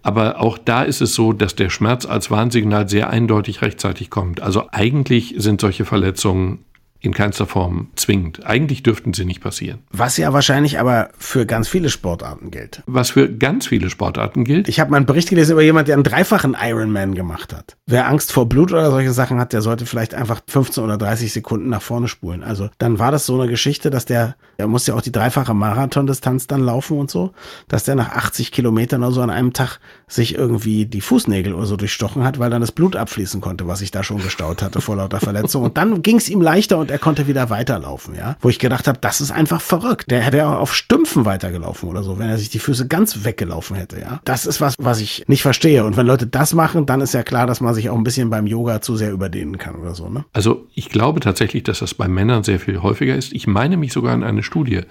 aber 0.04 0.40
auch 0.40 0.58
da 0.58 0.84
ist 0.84 1.02
es 1.02 1.16
so, 1.16 1.34
dass 1.34 1.56
der 1.56 1.70
Schmerz 1.70 2.06
als 2.06 2.32
Warnsignal 2.32 2.88
sehr 2.88 3.10
eindeutig 3.10 3.62
rechtzeitig 3.62 4.10
kommt. 4.10 4.42
Also 4.42 4.68
eigentlich 4.72 5.36
sind 5.38 5.62
solche 5.62 5.86
Verletzungen 5.86 6.60
in 7.02 7.14
keinster 7.14 7.48
Form 7.48 7.90
zwingend. 7.96 8.46
Eigentlich 8.46 8.84
dürften 8.84 9.14
sie 9.14 9.26
nicht 9.26 9.42
passieren. 9.42 9.80
Was 9.92 10.18
ja 10.18 10.32
wahrscheinlich 10.34 10.80
aber 10.80 11.10
für 11.18 11.48
ganz 11.48 11.68
viele 11.68 11.90
Sportarten 11.90 12.52
gilt. 12.52 12.84
Was 12.86 13.10
für 13.10 13.28
ganz 13.28 13.68
viele 13.68 13.90
Sportarten 13.90 14.44
gilt. 14.44 14.70
Ich 14.70 14.80
habe 14.80 14.92
mal 14.92 14.98
einen 14.98 15.08
Bericht 15.08 15.30
gelesen 15.30 15.54
über 15.54 15.64
jemanden, 15.64 15.88
der 15.88 15.96
einen 15.96 16.04
dreifachen 16.04 16.56
Ironman 16.60 17.16
gemacht 17.16 17.54
hat. 17.54 17.76
Wer 17.88 18.08
Angst 18.08 18.32
vor 18.32 18.48
Blut 18.48 18.72
oder 18.72 18.92
solche 18.92 19.12
Sachen 19.14 19.40
hat, 19.40 19.52
der 19.52 19.62
sollte 19.62 19.88
vielleicht 19.88 20.14
einfach 20.14 20.42
15 20.48 20.84
oder 20.84 20.98
30 20.98 21.34
Sekunden 21.34 21.70
nach 21.70 21.82
vorne 21.82 22.08
spulen. 22.08 22.44
Also 22.44 22.70
dann 22.78 23.00
war 23.00 23.12
das 23.12 23.26
so 23.26 23.40
eine 23.40 23.50
Geschichte, 23.50 23.90
dass 23.90 24.06
der, 24.06 24.36
der 24.62 24.68
musste 24.68 24.92
ja 24.92 24.98
auch 24.98 25.02
die 25.02 25.12
dreifache 25.12 25.56
Marathondistanz 25.56 26.46
dann 26.46 26.62
laufen 26.62 27.00
und 27.00 27.10
so, 27.10 27.34
dass 27.68 27.84
der 27.84 27.96
nach 27.96 28.12
80 28.12 28.52
Kilometern 28.52 29.02
oder 29.02 29.12
so 29.12 29.22
an 29.22 29.32
einem 29.32 29.54
Tag 29.54 29.80
sich 30.08 30.36
irgendwie 30.36 30.86
die 30.86 31.02
Fußnägel 31.02 31.56
oder 31.56 31.66
so 31.66 31.78
durchstochen 31.78 32.24
hat, 32.24 32.38
weil 32.38 32.52
dann 32.52 32.62
das 32.62 32.72
Blut 32.72 32.96
abfließen 32.96 33.42
konnte, 33.42 33.68
was 33.68 33.80
sich 33.80 33.90
da 33.90 34.04
schon 34.04 34.22
gestaut 34.22 34.62
hatte 34.62 34.80
vor 34.80 34.98
lauter 34.98 35.20
Verletzung. 35.20 35.64
Und 35.64 35.78
dann 35.78 36.04
ging 36.04 36.18
es 36.18 36.30
ihm 36.30 36.42
leichter 36.42 36.78
und 36.78 36.92
er 36.92 37.00
konnte 37.00 37.26
wieder 37.26 37.50
weiterlaufen, 37.50 38.14
ja. 38.14 38.36
Wo 38.40 38.50
ich 38.50 38.60
gedacht 38.60 38.88
habe, 38.88 39.00
das 39.02 39.20
ist 39.20 39.32
einfach 39.32 39.62
verrückt. 39.62 40.12
Der 40.12 40.22
hätte 40.22 40.46
auch 40.46 40.60
auf 40.60 40.76
Stümpfen 40.76 41.26
weitergelaufen 41.26 41.90
oder 41.90 42.04
so, 42.04 42.20
wenn 42.20 42.30
er 42.30 42.38
sich 42.38 42.50
die 42.50 42.60
Füße 42.60 42.88
ganz 42.88 43.24
weggelaufen 43.24 43.76
hätte, 43.76 44.00
ja. 44.00 44.22
Das 44.26 44.46
ist 44.46 44.62
was, 44.62 44.76
was 44.78 45.02
ich 45.02 45.24
nicht 45.26 45.42
verstehe. 45.42 45.86
Und 45.86 45.98
wenn 45.98 46.06
Leute 46.06 46.28
das 46.28 46.54
machen, 46.54 46.86
dann 46.86 47.02
ist 47.02 47.16
ja 47.16 47.24
klar, 47.24 47.48
dass 47.48 47.62
man 47.62 47.74
sich 47.74 47.90
auch 47.90 47.98
ein 47.98 48.04
bisschen 48.04 48.30
beim 48.30 48.46
Yoga 48.46 48.80
zu 48.82 48.96
sehr 48.96 49.12
überdehnen 49.12 49.58
kann 49.58 49.74
oder 49.74 49.96
so, 49.96 50.08
ne? 50.08 50.24
Also 50.34 50.68
ich 50.76 50.90
glaube 50.90 51.20
tatsächlich, 51.20 51.64
dass 51.64 51.80
das 51.80 51.96
bei 51.96 52.08
Männern 52.08 52.44
sehr 52.44 52.60
viel 52.60 52.84
häufiger 52.84 53.16
ist. 53.16 53.34
Ich 53.34 53.48
meine 53.48 53.76
mich 53.76 53.92
sogar 53.92 54.14
an 54.14 54.24
eine 54.24 54.44
Studie 54.52 54.82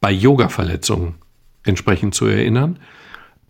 bei 0.00 0.10
Yoga-Verletzungen 0.10 1.14
entsprechend 1.62 2.14
zu 2.14 2.26
erinnern. 2.26 2.78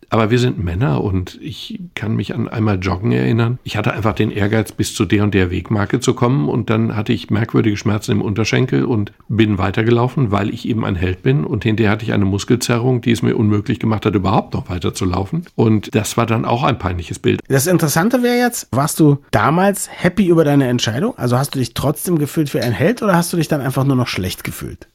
Aber 0.08 0.30
wir 0.30 0.38
sind 0.38 0.62
Männer 0.62 1.02
und 1.02 1.36
ich 1.42 1.80
kann 1.96 2.14
mich 2.14 2.32
an 2.32 2.48
einmal 2.48 2.78
Joggen 2.78 3.10
erinnern. 3.10 3.58
Ich 3.64 3.76
hatte 3.76 3.92
einfach 3.92 4.14
den 4.14 4.30
Ehrgeiz, 4.30 4.70
bis 4.70 4.94
zu 4.94 5.04
der 5.04 5.24
und 5.24 5.34
der 5.34 5.50
Wegmarke 5.50 5.98
zu 5.98 6.14
kommen 6.14 6.48
und 6.48 6.70
dann 6.70 6.94
hatte 6.94 7.12
ich 7.12 7.30
merkwürdige 7.30 7.76
Schmerzen 7.76 8.12
im 8.12 8.22
Unterschenkel 8.22 8.84
und 8.84 9.12
bin 9.28 9.58
weitergelaufen, 9.58 10.30
weil 10.30 10.50
ich 10.50 10.68
eben 10.68 10.84
ein 10.84 10.94
Held 10.94 11.22
bin 11.22 11.44
und 11.44 11.64
hinterher 11.64 11.90
hatte 11.90 12.04
ich 12.04 12.12
eine 12.12 12.24
Muskelzerrung, 12.24 13.00
die 13.00 13.10
es 13.10 13.22
mir 13.22 13.36
unmöglich 13.36 13.80
gemacht 13.80 14.06
hat, 14.06 14.14
überhaupt 14.14 14.54
noch 14.54 14.68
weiterzulaufen. 14.68 15.46
Und 15.56 15.92
das 15.96 16.16
war 16.16 16.26
dann 16.26 16.44
auch 16.44 16.62
ein 16.62 16.78
peinliches 16.78 17.18
Bild. 17.18 17.40
Das 17.48 17.66
Interessante 17.66 18.22
wäre 18.22 18.36
jetzt, 18.36 18.68
warst 18.70 19.00
du 19.00 19.18
damals 19.32 19.88
happy 19.90 20.28
über 20.28 20.44
deine 20.44 20.68
Entscheidung? 20.68 21.18
Also 21.18 21.36
hast 21.36 21.56
du 21.56 21.58
dich 21.58 21.74
trotzdem 21.74 22.18
gefühlt 22.18 22.54
wie 22.54 22.60
ein 22.60 22.72
Held 22.72 23.02
oder 23.02 23.16
hast 23.16 23.32
du 23.32 23.36
dich 23.36 23.48
dann 23.48 23.60
einfach 23.60 23.82
nur 23.82 23.96
noch 23.96 24.06
schlecht 24.06 24.44
gefühlt? 24.44 24.86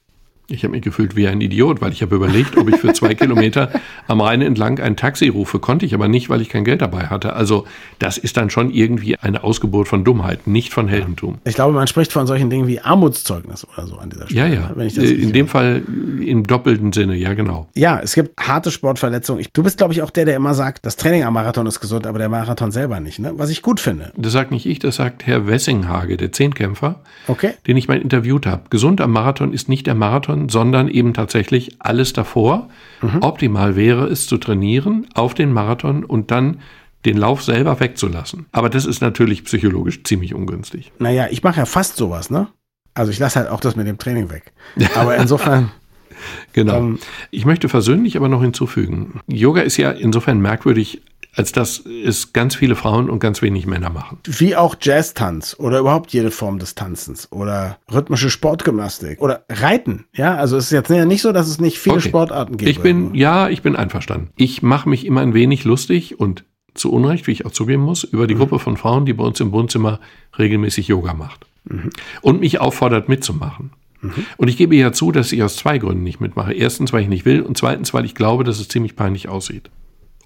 Ich 0.51 0.63
habe 0.63 0.71
mich 0.71 0.81
gefühlt 0.81 1.15
wie 1.15 1.27
ein 1.27 1.41
Idiot, 1.41 1.81
weil 1.81 1.91
ich 1.91 2.01
habe 2.01 2.15
überlegt, 2.15 2.57
ob 2.57 2.69
ich 2.69 2.77
für 2.77 2.93
zwei 2.93 3.15
Kilometer 3.15 3.69
am 4.07 4.21
Rhein 4.21 4.41
entlang 4.41 4.79
ein 4.79 4.95
Taxi 4.95 5.29
rufe. 5.29 5.59
Konnte 5.59 5.85
ich 5.85 5.93
aber 5.93 6.07
nicht, 6.07 6.29
weil 6.29 6.41
ich 6.41 6.49
kein 6.49 6.63
Geld 6.63 6.81
dabei 6.81 7.07
hatte. 7.07 7.33
Also 7.33 7.65
das 7.99 8.17
ist 8.17 8.37
dann 8.37 8.49
schon 8.49 8.71
irgendwie 8.71 9.17
eine 9.17 9.43
Ausgeburt 9.43 9.87
von 9.87 10.03
Dummheit, 10.03 10.47
nicht 10.47 10.73
von 10.73 10.87
Heldentum. 10.87 11.37
Ich 11.45 11.55
glaube, 11.55 11.73
man 11.73 11.87
spricht 11.87 12.11
von 12.11 12.27
solchen 12.27 12.49
Dingen 12.49 12.67
wie 12.67 12.79
Armutszeugnis 12.79 13.67
oder 13.73 13.87
so 13.87 13.97
an 13.97 14.09
dieser 14.09 14.27
Stelle. 14.27 14.49
Ja, 14.49 14.53
ja. 14.53 14.71
Wenn 14.75 14.87
ich 14.87 14.95
das 14.95 15.05
in 15.05 15.33
dem 15.33 15.47
Fall 15.47 15.83
im 16.19 16.45
doppelten 16.45 16.93
Sinne, 16.93 17.15
ja 17.15 17.33
genau. 17.33 17.67
Ja, 17.75 17.99
es 17.99 18.13
gibt 18.13 18.39
harte 18.39 18.71
Sportverletzungen. 18.71 19.45
Du 19.53 19.63
bist, 19.63 19.77
glaube 19.77 19.93
ich, 19.93 20.01
auch 20.01 20.09
der, 20.09 20.25
der 20.25 20.35
immer 20.35 20.53
sagt, 20.53 20.85
das 20.85 20.97
Training 20.97 21.23
am 21.23 21.33
Marathon 21.33 21.65
ist 21.67 21.79
gesund, 21.79 22.07
aber 22.07 22.19
der 22.19 22.29
Marathon 22.29 22.71
selber 22.71 22.99
nicht. 22.99 23.19
Ne? 23.19 23.33
Was 23.35 23.49
ich 23.49 23.61
gut 23.61 23.79
finde. 23.79 24.11
Das 24.17 24.33
sagt 24.33 24.51
nicht 24.51 24.65
ich, 24.65 24.79
das 24.79 24.97
sagt 24.97 25.25
Herr 25.25 25.47
Wessinghage, 25.47 26.17
der 26.17 26.31
Zehnkämpfer, 26.31 27.01
okay. 27.27 27.53
den 27.67 27.77
ich 27.77 27.87
mal 27.87 27.97
interviewt 27.97 28.45
habe. 28.45 28.63
Gesund 28.69 29.01
am 29.01 29.11
Marathon 29.11 29.53
ist 29.53 29.69
nicht 29.69 29.87
der 29.87 29.95
Marathon, 29.95 30.40
sondern 30.49 30.87
eben 30.87 31.13
tatsächlich 31.13 31.75
alles 31.79 32.13
davor. 32.13 32.69
Mhm. 33.01 33.21
Optimal 33.21 33.75
wäre 33.75 34.07
es 34.07 34.27
zu 34.27 34.37
trainieren 34.37 35.07
auf 35.13 35.33
den 35.33 35.51
Marathon 35.51 36.03
und 36.03 36.31
dann 36.31 36.59
den 37.05 37.17
Lauf 37.17 37.43
selber 37.43 37.79
wegzulassen. 37.79 38.45
Aber 38.51 38.69
das 38.69 38.85
ist 38.85 39.01
natürlich 39.01 39.43
psychologisch 39.45 40.03
ziemlich 40.03 40.35
ungünstig. 40.35 40.91
Naja, 40.99 41.27
ich 41.31 41.43
mache 41.43 41.57
ja 41.57 41.65
fast 41.65 41.97
sowas, 41.97 42.29
ne? 42.29 42.47
Also 42.93 43.11
ich 43.11 43.19
lasse 43.19 43.39
halt 43.39 43.49
auch 43.49 43.59
das 43.59 43.75
mit 43.75 43.87
dem 43.87 43.97
Training 43.97 44.29
weg. 44.29 44.51
Aber 44.95 45.15
insofern. 45.15 45.71
genau. 46.53 46.77
Ähm, 46.77 46.99
ich 47.31 47.45
möchte 47.45 47.69
versöhnlich 47.69 48.17
aber 48.17 48.27
noch 48.27 48.41
hinzufügen. 48.41 49.21
Yoga 49.27 49.61
ist 49.61 49.77
ja 49.77 49.91
insofern 49.91 50.39
merkwürdig 50.41 51.01
als 51.35 51.51
dass 51.51 51.85
es 51.85 52.33
ganz 52.33 52.55
viele 52.55 52.75
Frauen 52.75 53.09
und 53.09 53.19
ganz 53.19 53.41
wenig 53.41 53.65
Männer 53.65 53.89
machen. 53.89 54.19
Wie 54.25 54.55
auch 54.55 54.75
Jazztanz 54.81 55.55
oder 55.57 55.79
überhaupt 55.79 56.11
jede 56.11 56.29
Form 56.29 56.59
des 56.59 56.75
Tanzens 56.75 57.31
oder 57.31 57.77
rhythmische 57.91 58.29
Sportgymnastik 58.29 59.21
oder 59.21 59.45
Reiten. 59.49 60.05
Ja, 60.13 60.35
also 60.35 60.57
es 60.57 60.65
ist 60.65 60.71
jetzt 60.71 60.89
nicht 60.89 61.21
so, 61.21 61.31
dass 61.31 61.47
es 61.47 61.59
nicht 61.59 61.79
viele 61.79 61.97
okay. 61.97 62.09
Sportarten 62.09 62.57
gibt. 62.57 62.69
Ich 62.69 62.81
bin, 62.81 63.15
ja, 63.15 63.47
ich 63.49 63.61
bin 63.61 63.75
einverstanden. 63.75 64.29
Ich 64.35 64.61
mache 64.61 64.89
mich 64.89 65.05
immer 65.05 65.21
ein 65.21 65.33
wenig 65.33 65.63
lustig 65.63 66.19
und 66.19 66.43
zu 66.73 66.91
Unrecht, 66.91 67.27
wie 67.27 67.31
ich 67.31 67.45
auch 67.45 67.51
zugeben 67.51 67.83
muss, 67.83 68.03
über 68.03 68.27
die 68.27 68.35
mhm. 68.35 68.39
Gruppe 68.39 68.59
von 68.59 68.77
Frauen, 68.77 69.05
die 69.05 69.13
bei 69.13 69.23
uns 69.23 69.39
im 69.39 69.51
Wohnzimmer 69.51 69.99
regelmäßig 70.37 70.87
Yoga 70.87 71.13
macht. 71.13 71.45
Mhm. 71.65 71.91
Und 72.21 72.41
mich 72.41 72.59
auffordert 72.59 73.07
mitzumachen. 73.07 73.71
Mhm. 74.01 74.25
Und 74.37 74.47
ich 74.47 74.57
gebe 74.57 74.75
ja 74.75 74.91
zu, 74.91 75.11
dass 75.11 75.31
ich 75.31 75.43
aus 75.43 75.55
zwei 75.55 75.77
Gründen 75.77 76.03
nicht 76.03 76.19
mitmache. 76.19 76.53
Erstens, 76.53 76.91
weil 76.91 77.03
ich 77.03 77.09
nicht 77.09 77.25
will 77.25 77.41
und 77.41 77.57
zweitens, 77.57 77.93
weil 77.93 78.05
ich 78.05 78.15
glaube, 78.15 78.43
dass 78.43 78.59
es 78.59 78.67
ziemlich 78.67 78.95
peinlich 78.95 79.29
aussieht 79.29 79.69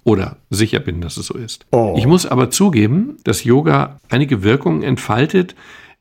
oder 0.06 0.36
sicher 0.50 0.78
bin, 0.78 1.00
dass 1.00 1.16
es 1.16 1.26
so 1.26 1.34
ist. 1.34 1.66
Oh. 1.72 1.96
Ich 1.98 2.06
muss 2.06 2.26
aber 2.26 2.48
zugeben, 2.50 3.16
dass 3.24 3.42
Yoga 3.42 3.98
einige 4.08 4.44
Wirkungen 4.44 4.84
entfaltet, 4.84 5.56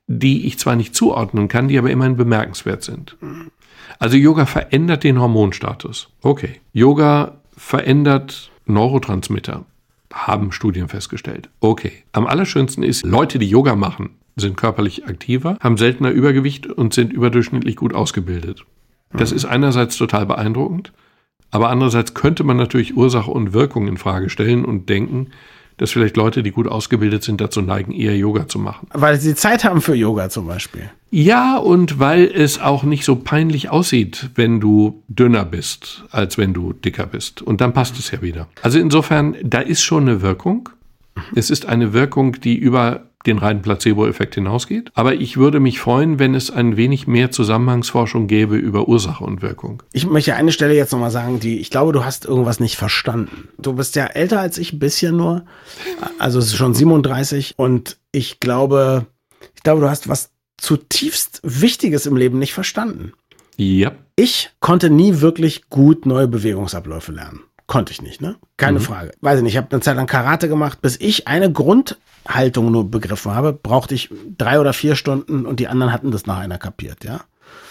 die 0.06 0.46
ich 0.46 0.60
zwar 0.60 0.76
nicht 0.76 0.96
zuordnen 0.96 1.48
kann, 1.48 1.68
die 1.68 1.78
aber 1.80 1.90
immerhin 1.90 2.16
bemerkenswert 2.16 2.84
sind. 2.84 3.18
Also 3.98 4.16
Yoga 4.16 4.46
verändert 4.46 5.04
den 5.04 5.20
Hormonstatus. 5.20 6.10
Okay. 6.22 6.62
Yoga 6.72 7.40
verändert 7.58 8.52
Neurotransmitter. 8.68 9.66
Haben 10.14 10.52
Studien 10.52 10.88
festgestellt. 10.88 11.50
Okay. 11.60 12.04
Am 12.12 12.28
allerschönsten 12.28 12.84
ist, 12.84 13.04
Leute, 13.04 13.40
die 13.40 13.50
Yoga 13.50 13.76
machen, 13.76 14.12
sind 14.36 14.56
körperlich 14.56 15.08
aktiver, 15.08 15.58
haben 15.62 15.78
seltener 15.78 16.12
Übergewicht 16.12 16.68
und 16.68 16.94
sind 16.94 17.12
überdurchschnittlich 17.12 17.76
gut 17.76 17.96
ausgebildet. 17.96 18.66
Das 19.14 19.32
ist 19.32 19.46
einerseits 19.46 19.98
total 19.98 20.28
beeindruckend. 20.28 20.94
Aber 21.56 21.70
andererseits 21.70 22.14
könnte 22.14 22.44
man 22.44 22.58
natürlich 22.58 22.98
Ursache 22.98 23.32
und 23.32 23.54
Wirkung 23.54 23.88
in 23.88 23.96
Frage 23.96 24.30
stellen 24.30 24.66
und 24.66 24.90
denken, 24.90 25.28
dass 25.78 25.92
vielleicht 25.92 26.18
Leute, 26.18 26.44
die 26.44 26.52
gut 26.52 26.68
ausgebildet 26.68 27.24
sind, 27.24 27.40
dazu 27.40 27.62
neigen, 27.62 27.94
eher 27.94 28.18
Yoga 28.18 28.46
zu 28.50 28.60
machen. 28.60 28.90
Weil 28.92 29.22
sie 29.22 29.36
Zeit 29.36 29.64
haben 29.64 29.80
für 29.80 29.96
Yoga 29.96 30.30
zum 30.30 30.48
Beispiel. 30.48 30.90
Ja, 31.12 31.56
und 31.56 31.98
weil 31.98 32.26
es 32.26 32.60
auch 32.60 32.84
nicht 32.84 33.06
so 33.06 33.16
peinlich 33.16 33.70
aussieht, 33.70 34.32
wenn 34.36 34.60
du 34.60 35.02
dünner 35.08 35.46
bist, 35.46 36.04
als 36.12 36.38
wenn 36.38 36.54
du 36.54 36.74
dicker 36.74 37.06
bist. 37.06 37.42
Und 37.42 37.62
dann 37.62 37.72
passt 37.72 37.98
es 38.00 38.12
ja 38.12 38.22
wieder. 38.22 38.50
Also 38.62 38.78
insofern, 38.78 39.38
da 39.42 39.60
ist 39.60 39.82
schon 39.82 40.10
eine 40.10 40.22
Wirkung. 40.22 40.68
Es 41.36 41.50
ist 41.50 41.68
eine 41.68 41.94
Wirkung, 41.94 42.34
die 42.42 42.58
über 42.58 43.04
den 43.28 43.38
reinen 43.38 43.62
Placebo-Effekt 43.62 44.36
hinausgeht. 44.36 44.92
Aber 44.94 45.14
ich 45.14 45.38
würde 45.38 45.60
mich 45.60 45.80
freuen, 45.80 46.20
wenn 46.20 46.36
es 46.36 46.52
ein 46.52 46.78
wenig 46.78 47.08
mehr 47.08 47.32
Zusammenhangsforschung 47.32 48.28
gäbe 48.28 48.56
über 48.56 48.88
Ursache 48.88 49.24
und 49.24 49.42
Wirkung. 49.42 49.84
Ich 49.94 50.06
möchte 50.06 50.36
eine 50.36 50.52
Stelle 50.52 50.76
jetzt 50.76 50.92
nochmal 50.92 51.12
sagen, 51.12 51.40
die, 51.40 51.60
ich 51.60 51.70
glaube, 51.70 51.94
du 51.94 52.06
hast 52.06 52.26
irgendwas 52.26 52.60
nicht 52.60 52.76
verstanden. 52.76 53.50
Du 53.58 53.74
bist 53.74 53.96
ja 53.96 54.06
älter 54.06 54.40
als 54.40 54.58
ich, 54.58 54.74
ein 54.74 54.80
bisschen 54.80 55.18
nur. 55.18 55.46
Also 56.20 56.40
es 56.40 56.48
ist 56.48 56.56
schon 56.56 56.74
37 56.74 57.54
und 57.58 57.98
ich 58.12 58.40
glaube, 58.40 59.08
ich 59.56 59.64
glaube, 59.64 59.82
du 59.82 59.90
hast 59.90 60.08
was 60.08 60.32
zutiefst 60.58 61.42
Wichtiges 61.44 62.06
im 62.06 62.16
Leben 62.16 62.40
nicht 62.40 62.54
verstanden. 62.54 63.14
Ja. 63.58 63.92
Ich 64.16 64.52
konnte 64.60 64.90
nie 64.90 65.22
wirklich 65.22 65.70
gut 65.70 66.06
neue 66.06 66.28
Bewegungsabläufe 66.28 67.12
lernen. 67.12 67.42
Konnte 67.68 67.92
ich 67.92 68.02
nicht, 68.02 68.22
ne? 68.22 68.36
Keine 68.58 68.80
mhm. 68.80 68.84
Frage. 68.84 69.12
Weiß 69.22 69.38
ich 69.38 69.44
nicht, 69.44 69.54
ich 69.54 69.58
habe 69.58 69.72
eine 69.72 69.82
Zeit 69.82 69.96
lang 69.96 70.08
Karate 70.08 70.48
gemacht, 70.48 70.82
bis 70.82 70.98
ich 71.00 71.28
eine 71.28 71.52
Grundhaltung 71.52 72.72
nur 72.72 72.90
begriffen 72.90 73.34
habe, 73.34 73.54
brauchte 73.54 73.96
ich 73.96 74.10
drei 74.38 74.60
oder 74.60 74.74
vier 74.74 74.96
Stunden 74.96 75.46
und 75.46 75.60
die 75.60 75.68
anderen 75.68 75.92
hatten 75.92 76.12
das 76.12 76.26
nach 76.26 76.38
einer 76.38 76.58
kapiert, 76.58 77.04
ja? 77.04 77.22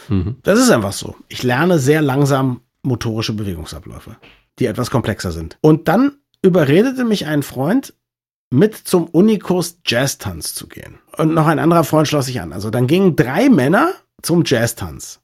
Mhm. 0.09 0.37
Das 0.43 0.59
ist 0.59 0.71
einfach 0.71 0.93
so. 0.93 1.17
Ich 1.29 1.43
lerne 1.43 1.79
sehr 1.79 2.03
langsam 2.03 2.61
motorische 2.83 3.33
Bewegungsabläufe, 3.33 4.17
die 4.59 4.67
etwas 4.67 4.91
komplexer 4.91 5.33
sind. 5.33 5.59
Und 5.61 5.89
dann 5.89 6.13
überredete 6.43 7.05
mich 7.05 7.27
ein 7.27 7.43
Freund, 7.43 7.95
mit 8.51 8.77
zum 8.77 9.07
Unikurs 9.09 9.79
Jazztanz 9.85 10.55
zu 10.55 10.69
gehen. 10.69 10.99
Und 11.17 11.35
noch 11.35 11.47
ein 11.47 11.59
anderer 11.59 11.85
Freund 11.85 12.07
schloss 12.07 12.27
sich 12.27 12.41
an. 12.41 12.53
Also 12.53 12.71
dann 12.71 12.87
gingen 12.87 13.17
drei 13.17 13.49
Männer 13.49 13.93
zum 14.23 14.45
Jazztanz. 14.45 15.21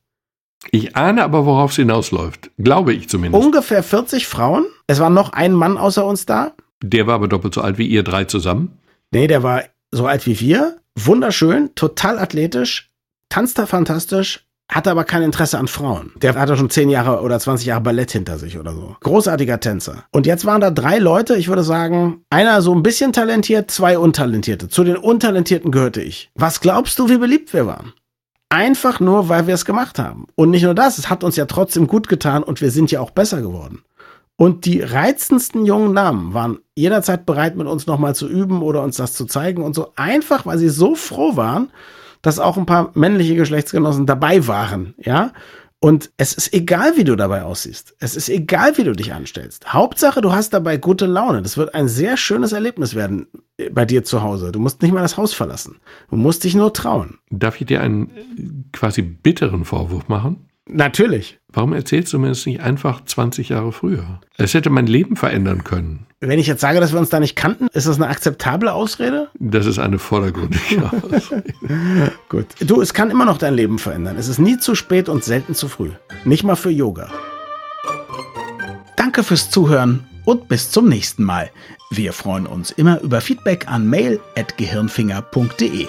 Ich 0.71 0.97
ahne 0.97 1.25
aber, 1.25 1.47
worauf 1.47 1.71
es 1.71 1.77
hinausläuft. 1.77 2.51
Glaube 2.59 2.93
ich 2.93 3.09
zumindest. 3.09 3.43
Ungefähr 3.45 3.83
40 3.83 4.27
Frauen. 4.27 4.67
Es 4.87 5.01
war 5.01 5.11
noch 5.11 5.33
ein 5.33 5.53
Mann 5.53 5.79
außer 5.79 6.05
uns 6.05 6.27
da. 6.27 6.53
Der 6.83 7.07
war 7.07 7.15
aber 7.15 7.29
doppelt 7.29 7.55
so 7.55 7.61
alt 7.61 7.79
wie 7.79 7.87
ihr 7.87 8.03
drei 8.03 8.25
zusammen. 8.25 8.79
Nee, 9.11 9.27
der 9.27 9.43
war 9.43 9.65
so 9.91 10.07
alt 10.07 10.27
wie 10.27 10.39
wir. 10.41 10.77
Wunderschön, 10.99 11.71
total 11.75 12.19
athletisch, 12.19 12.91
tanzt 13.29 13.59
da 13.59 13.67
fantastisch, 13.67 14.47
hatte 14.71 14.91
aber 14.91 15.05
kein 15.05 15.23
Interesse 15.23 15.59
an 15.59 15.69
Frauen. 15.69 16.13
Der 16.17 16.35
hatte 16.35 16.57
schon 16.57 16.71
10 16.71 16.91
Jahre 16.91 17.23
oder 17.23 17.39
20 17.39 17.67
Jahre 17.67 17.81
Ballett 17.81 18.11
hinter 18.13 18.39
sich 18.39 18.59
oder 18.59 18.73
so. 18.73 18.97
Großartiger 19.01 19.61
Tänzer. 19.61 20.05
Und 20.11 20.27
jetzt 20.27 20.45
waren 20.45 20.61
da 20.61 20.71
drei 20.71 20.99
Leute, 20.99 21.37
ich 21.37 21.49
würde 21.49 21.65
sagen, 21.65 22.23
einer 22.31 22.61
so 22.63 22.75
ein 22.75 22.83
bisschen 22.83 23.13
talentiert, 23.13 23.71
zwei 23.71 23.99
untalentierte. 23.99 24.69
Zu 24.69 24.85
den 24.85 24.97
Untalentierten 24.97 25.71
gehörte 25.71 26.03
ich. 26.03 26.31
Was 26.35 26.61
glaubst 26.61 26.99
du, 26.99 27.09
wie 27.09 27.19
beliebt 27.19 27.53
wir 27.53 27.67
waren? 27.67 27.93
Einfach 28.51 28.99
nur, 28.99 29.29
weil 29.29 29.47
wir 29.47 29.55
es 29.55 29.65
gemacht 29.65 30.01
haben. 30.01 30.27
Und 30.35 30.51
nicht 30.51 30.65
nur 30.65 30.75
das, 30.75 30.99
es 30.99 31.09
hat 31.09 31.23
uns 31.23 31.37
ja 31.37 31.47
trotzdem 31.47 31.87
gut 31.87 32.09
getan 32.09 32.43
und 32.43 32.61
wir 32.61 32.73
sind 32.73 32.91
ja 32.91 33.01
auch 33.01 33.13
besser 33.13 33.41
geworden. 33.41 33.85
Und 34.35 34.65
die 34.65 34.81
reizendsten 34.81 35.67
jungen 35.67 35.93
Namen 35.93 36.35
waren 36.35 36.59
jederzeit 36.75 37.27
bereit, 37.27 37.57
mit 37.57 37.69
uns 37.69 37.87
nochmal 37.87 38.15
zu 38.15 38.29
üben 38.29 38.63
oder 38.63 38.83
uns 38.83 38.97
das 38.97 39.13
zu 39.13 39.27
zeigen 39.27 39.63
und 39.63 39.75
so. 39.75 39.93
Einfach, 39.95 40.47
weil 40.47 40.59
sie 40.59 40.69
so 40.69 40.97
froh 40.97 41.37
waren, 41.37 41.71
dass 42.23 42.41
auch 42.41 42.57
ein 42.57 42.67
paar 42.67 42.91
männliche 42.95 43.37
Geschlechtsgenossen 43.37 44.07
dabei 44.07 44.47
waren, 44.47 44.95
ja. 44.99 45.33
Und 45.83 46.11
es 46.19 46.35
ist 46.35 46.53
egal, 46.53 46.99
wie 46.99 47.05
du 47.05 47.17
dabei 47.17 47.43
aussiehst. 47.43 47.97
Es 48.01 48.15
ist 48.15 48.29
egal, 48.29 48.77
wie 48.77 48.85
du 48.85 48.93
dich 48.93 49.15
anstellst. 49.15 49.73
Hauptsache, 49.73 50.21
du 50.21 50.31
hast 50.31 50.51
dabei 50.51 50.77
gute 50.77 51.07
Laune. 51.07 51.41
Das 51.41 51.57
wird 51.57 51.75
ein 51.75 51.89
sehr 51.89 52.19
schönes 52.19 52.53
Erlebnis 52.53 52.95
werden 52.95 53.29
äh, 53.57 53.71
bei 53.71 53.87
dir 53.87 54.05
zu 54.05 54.23
Hause. 54.23 54.53
Du 54.53 54.61
musst 54.61 54.83
nicht 54.83 54.93
mal 54.93 55.01
das 55.01 55.17
Haus 55.17 55.33
verlassen. 55.33 55.77
Du 56.11 56.17
musst 56.17 56.45
dich 56.45 56.55
nur 56.55 56.75
trauen. 56.75 57.19
Darf 57.31 57.59
ich 57.61 57.67
dir 57.67 57.81
einen 57.81 58.69
quasi 58.73 59.01
bitteren 59.01 59.65
Vorwurf 59.65 60.09
machen? 60.09 60.50
Natürlich. 60.73 61.39
Warum 61.53 61.73
erzählst 61.73 62.13
du 62.13 62.19
mir 62.19 62.29
das 62.29 62.47
nicht 62.47 62.61
einfach 62.61 63.05
20 63.05 63.49
Jahre 63.49 63.73
früher? 63.73 64.21
Es 64.37 64.55
hätte 64.55 64.71
mein 64.71 64.87
Leben 64.87 65.17
verändern 65.17 65.65
können. 65.65 66.07
Wenn 66.21 66.39
ich 66.39 66.47
jetzt 66.47 66.61
sage, 66.61 66.81
dass 66.81 66.93
wir 66.93 67.01
uns 67.01 67.09
da 67.09 67.19
nicht 67.19 67.35
kannten, 67.35 67.69
ist 67.73 67.87
das 67.87 67.97
eine 67.97 68.09
akzeptable 68.09 68.73
Ausrede? 68.73 69.29
Das 69.39 69.67
ist 69.67 69.79
eine 69.79 69.99
vordergründige 69.99 70.91
Ausrede. 70.93 71.55
Gut. 72.29 72.47
Du, 72.61 72.81
es 72.81 72.95
kann 72.95 73.11
immer 73.11 73.25
noch 73.25 73.39
dein 73.39 73.55
Leben 73.55 73.79
verändern. 73.79 74.17
Es 74.19 74.29
ist 74.29 74.39
nie 74.39 74.59
zu 74.59 74.75
spät 74.75 75.09
und 75.09 75.25
selten 75.25 75.55
zu 75.55 75.69
früh. 75.69 75.91
Nicht 76.25 76.45
mal 76.45 76.57
für 76.57 76.71
Yoga. 76.71 77.11
Danke 78.97 79.25
fürs 79.25 79.51
Zuhören 79.51 80.07
und 80.25 80.49
bis 80.49 80.71
zum 80.71 80.89
nächsten 80.89 81.25
Mal. 81.25 81.51
Wir 81.91 82.13
freuen 82.13 82.47
uns 82.47 82.71
immer 82.71 83.01
über 83.01 83.21
Feedback 83.21 83.67
an 83.67 83.89
mail.gehirnfinger.de. 83.89 85.89